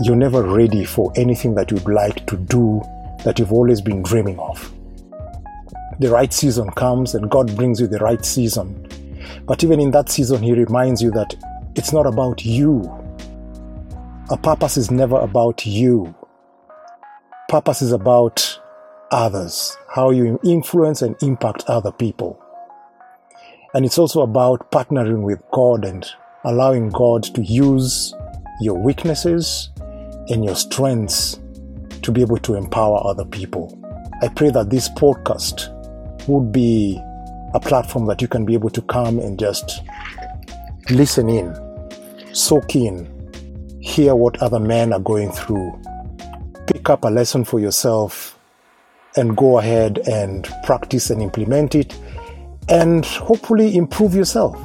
You're 0.00 0.14
never 0.14 0.44
ready 0.44 0.84
for 0.84 1.12
anything 1.16 1.56
that 1.56 1.72
you'd 1.72 1.88
like 1.88 2.24
to 2.28 2.36
do 2.36 2.80
that 3.24 3.36
you've 3.36 3.52
always 3.52 3.80
been 3.80 4.04
dreaming 4.04 4.38
of. 4.38 4.72
The 5.98 6.08
right 6.08 6.32
season 6.32 6.70
comes 6.70 7.16
and 7.16 7.28
God 7.28 7.56
brings 7.56 7.80
you 7.80 7.88
the 7.88 7.98
right 7.98 8.24
season. 8.24 8.88
But 9.44 9.64
even 9.64 9.80
in 9.80 9.90
that 9.90 10.08
season, 10.08 10.40
He 10.40 10.52
reminds 10.52 11.02
you 11.02 11.10
that 11.10 11.34
it's 11.74 11.92
not 11.92 12.06
about 12.06 12.44
you. 12.44 12.82
A 14.30 14.36
purpose 14.36 14.76
is 14.76 14.92
never 14.92 15.18
about 15.18 15.66
you. 15.66 16.14
Purpose 17.48 17.82
is 17.82 17.90
about 17.90 18.60
others, 19.10 19.76
how 19.92 20.10
you 20.10 20.38
influence 20.44 21.02
and 21.02 21.16
impact 21.24 21.64
other 21.66 21.90
people. 21.90 22.40
And 23.74 23.84
it's 23.84 23.98
also 23.98 24.20
about 24.22 24.70
partnering 24.70 25.22
with 25.22 25.42
God 25.50 25.84
and 25.84 26.08
allowing 26.44 26.90
God 26.90 27.24
to 27.34 27.42
use 27.42 28.14
your 28.60 28.78
weaknesses 28.78 29.70
and 30.30 30.44
your 30.44 30.56
strengths 30.56 31.40
to 32.02 32.12
be 32.12 32.20
able 32.20 32.38
to 32.38 32.54
empower 32.54 33.00
other 33.06 33.24
people. 33.24 33.78
I 34.22 34.28
pray 34.28 34.50
that 34.50 34.70
this 34.70 34.88
podcast 34.88 35.74
would 36.28 36.52
be 36.52 37.00
a 37.54 37.60
platform 37.60 38.06
that 38.06 38.20
you 38.20 38.28
can 38.28 38.44
be 38.44 38.54
able 38.54 38.70
to 38.70 38.82
come 38.82 39.18
and 39.18 39.38
just 39.38 39.82
listen 40.90 41.28
in, 41.28 41.54
soak 42.34 42.76
in, 42.76 43.08
hear 43.80 44.14
what 44.14 44.42
other 44.42 44.60
men 44.60 44.92
are 44.92 45.00
going 45.00 45.32
through, 45.32 45.80
pick 46.66 46.90
up 46.90 47.04
a 47.04 47.08
lesson 47.08 47.44
for 47.44 47.60
yourself, 47.60 48.38
and 49.16 49.36
go 49.36 49.58
ahead 49.58 49.98
and 50.06 50.48
practice 50.64 51.10
and 51.10 51.22
implement 51.22 51.74
it, 51.74 51.98
and 52.68 53.04
hopefully 53.04 53.76
improve 53.76 54.14
yourself. 54.14 54.56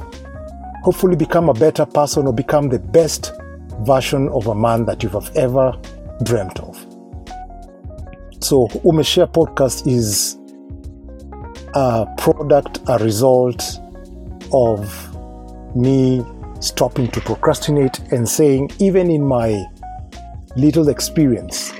Hopefully, 0.82 1.16
become 1.16 1.48
a 1.48 1.54
better 1.54 1.86
person 1.86 2.26
or 2.26 2.32
become 2.32 2.68
the 2.68 2.78
best 2.78 3.32
version 3.84 4.28
of 4.30 4.46
a 4.46 4.54
man 4.54 4.84
that 4.86 5.02
you've 5.02 5.36
ever 5.36 5.72
dreamt 6.24 6.60
of. 6.60 6.76
So, 8.40 8.68
Umeshare 8.84 9.30
Podcast 9.32 9.86
is 9.86 10.36
a 11.74 12.06
product, 12.18 12.80
a 12.88 12.98
result 12.98 13.80
of 14.52 15.76
me 15.76 16.24
stopping 16.60 17.08
to 17.08 17.20
procrastinate 17.20 17.98
and 18.12 18.28
saying, 18.28 18.70
even 18.78 19.10
in 19.10 19.24
my 19.24 19.64
little 20.56 20.88
experience, 20.88 21.72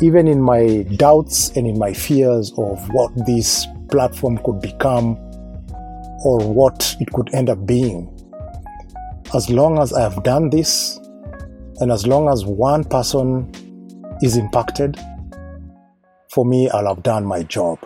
even 0.00 0.26
in 0.26 0.40
my 0.40 0.82
doubts 0.96 1.50
and 1.56 1.66
in 1.66 1.78
my 1.78 1.92
fears 1.92 2.52
of 2.56 2.88
what 2.90 3.12
this 3.26 3.66
platform 3.90 4.38
could 4.44 4.60
become 4.60 5.16
or 6.24 6.38
what 6.40 6.96
it 7.00 7.10
could 7.12 7.32
end 7.34 7.50
up 7.50 7.66
being, 7.66 8.08
as 9.34 9.50
long 9.50 9.78
as 9.78 9.92
I 9.92 10.00
have 10.00 10.22
done 10.22 10.48
this 10.50 10.98
and 11.80 11.90
as 11.90 12.06
long 12.06 12.28
as 12.28 12.44
one 12.44 12.84
person 12.84 13.50
is 14.22 14.36
impacted, 14.36 14.98
for 16.30 16.44
me, 16.44 16.68
I'll 16.70 16.86
have 16.86 17.02
done 17.02 17.24
my 17.24 17.42
job 17.44 17.78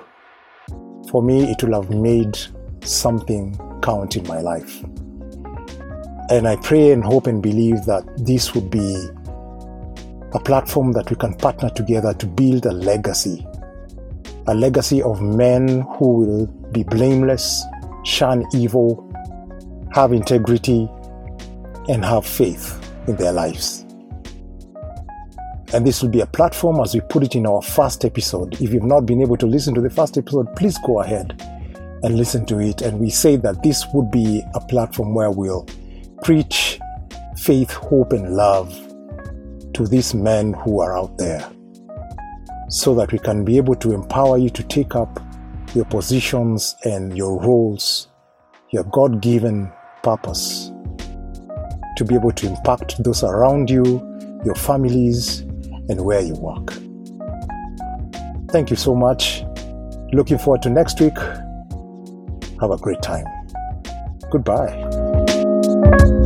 for 1.10 1.22
me, 1.22 1.50
it 1.50 1.62
will 1.62 1.80
have 1.80 1.90
made 1.90 2.38
something 2.84 3.58
count 3.82 4.16
in 4.16 4.26
my 4.26 4.40
life. 4.40 4.82
And 6.30 6.46
I 6.46 6.56
pray 6.56 6.92
and 6.92 7.02
hope 7.02 7.26
and 7.26 7.42
believe 7.42 7.86
that 7.86 8.04
this 8.18 8.54
would 8.54 8.70
be 8.70 8.94
a 10.34 10.40
platform 10.40 10.92
that 10.92 11.08
we 11.08 11.16
can 11.16 11.34
partner 11.34 11.70
together 11.70 12.12
to 12.12 12.26
build 12.26 12.66
a 12.66 12.72
legacy. 12.72 13.46
A 14.46 14.54
legacy 14.54 15.02
of 15.02 15.22
men 15.22 15.80
who 15.96 16.08
will 16.12 16.46
be 16.72 16.82
blameless, 16.82 17.64
shun 18.04 18.44
evil, 18.52 19.04
have 19.92 20.12
integrity, 20.12 20.88
and 21.88 22.04
have 22.04 22.26
faith 22.26 22.84
in 23.08 23.16
their 23.16 23.32
lives. 23.32 23.84
And 25.72 25.86
this 25.86 26.02
will 26.02 26.08
be 26.08 26.20
a 26.20 26.26
platform 26.26 26.80
as 26.80 26.94
we 26.94 27.00
put 27.00 27.22
it 27.22 27.34
in 27.34 27.46
our 27.46 27.60
first 27.60 28.04
episode. 28.04 28.54
If 28.54 28.72
you've 28.72 28.84
not 28.84 29.04
been 29.04 29.20
able 29.20 29.36
to 29.36 29.46
listen 29.46 29.74
to 29.74 29.82
the 29.82 29.90
first 29.90 30.16
episode, 30.16 30.54
please 30.56 30.78
go 30.86 31.00
ahead 31.00 31.42
and 32.02 32.16
listen 32.16 32.46
to 32.46 32.58
it. 32.58 32.80
And 32.80 32.98
we 32.98 33.10
say 33.10 33.36
that 33.36 33.62
this 33.62 33.84
would 33.92 34.10
be 34.10 34.42
a 34.54 34.60
platform 34.60 35.14
where 35.14 35.30
we'll 35.30 35.66
preach 36.22 36.80
faith, 37.36 37.70
hope, 37.70 38.12
and 38.12 38.34
love 38.34 38.72
to 39.74 39.86
these 39.86 40.14
men 40.14 40.54
who 40.54 40.80
are 40.80 40.96
out 40.96 41.18
there 41.18 41.48
so 42.70 42.94
that 42.94 43.12
we 43.12 43.18
can 43.18 43.44
be 43.44 43.58
able 43.58 43.74
to 43.74 43.92
empower 43.92 44.38
you 44.38 44.48
to 44.50 44.62
take 44.62 44.94
up 44.94 45.20
your 45.74 45.84
positions 45.84 46.74
and 46.84 47.16
your 47.16 47.38
roles, 47.40 48.08
your 48.70 48.84
God 48.84 49.20
given 49.20 49.70
purpose 50.02 50.72
to 51.98 52.04
be 52.04 52.14
able 52.14 52.30
to 52.30 52.46
impact 52.46 53.02
those 53.02 53.24
around 53.24 53.68
you, 53.68 53.84
your 54.44 54.54
families, 54.54 55.40
and 55.88 56.04
where 56.04 56.20
you 56.20 56.34
work. 56.34 56.72
Thank 58.50 58.70
you 58.70 58.76
so 58.76 58.94
much. 58.94 59.42
Looking 60.12 60.38
forward 60.38 60.62
to 60.62 60.70
next 60.70 61.00
week. 61.00 61.18
Have 62.60 62.70
a 62.70 62.78
great 62.78 63.02
time. 63.02 63.26
Goodbye. 64.30 66.17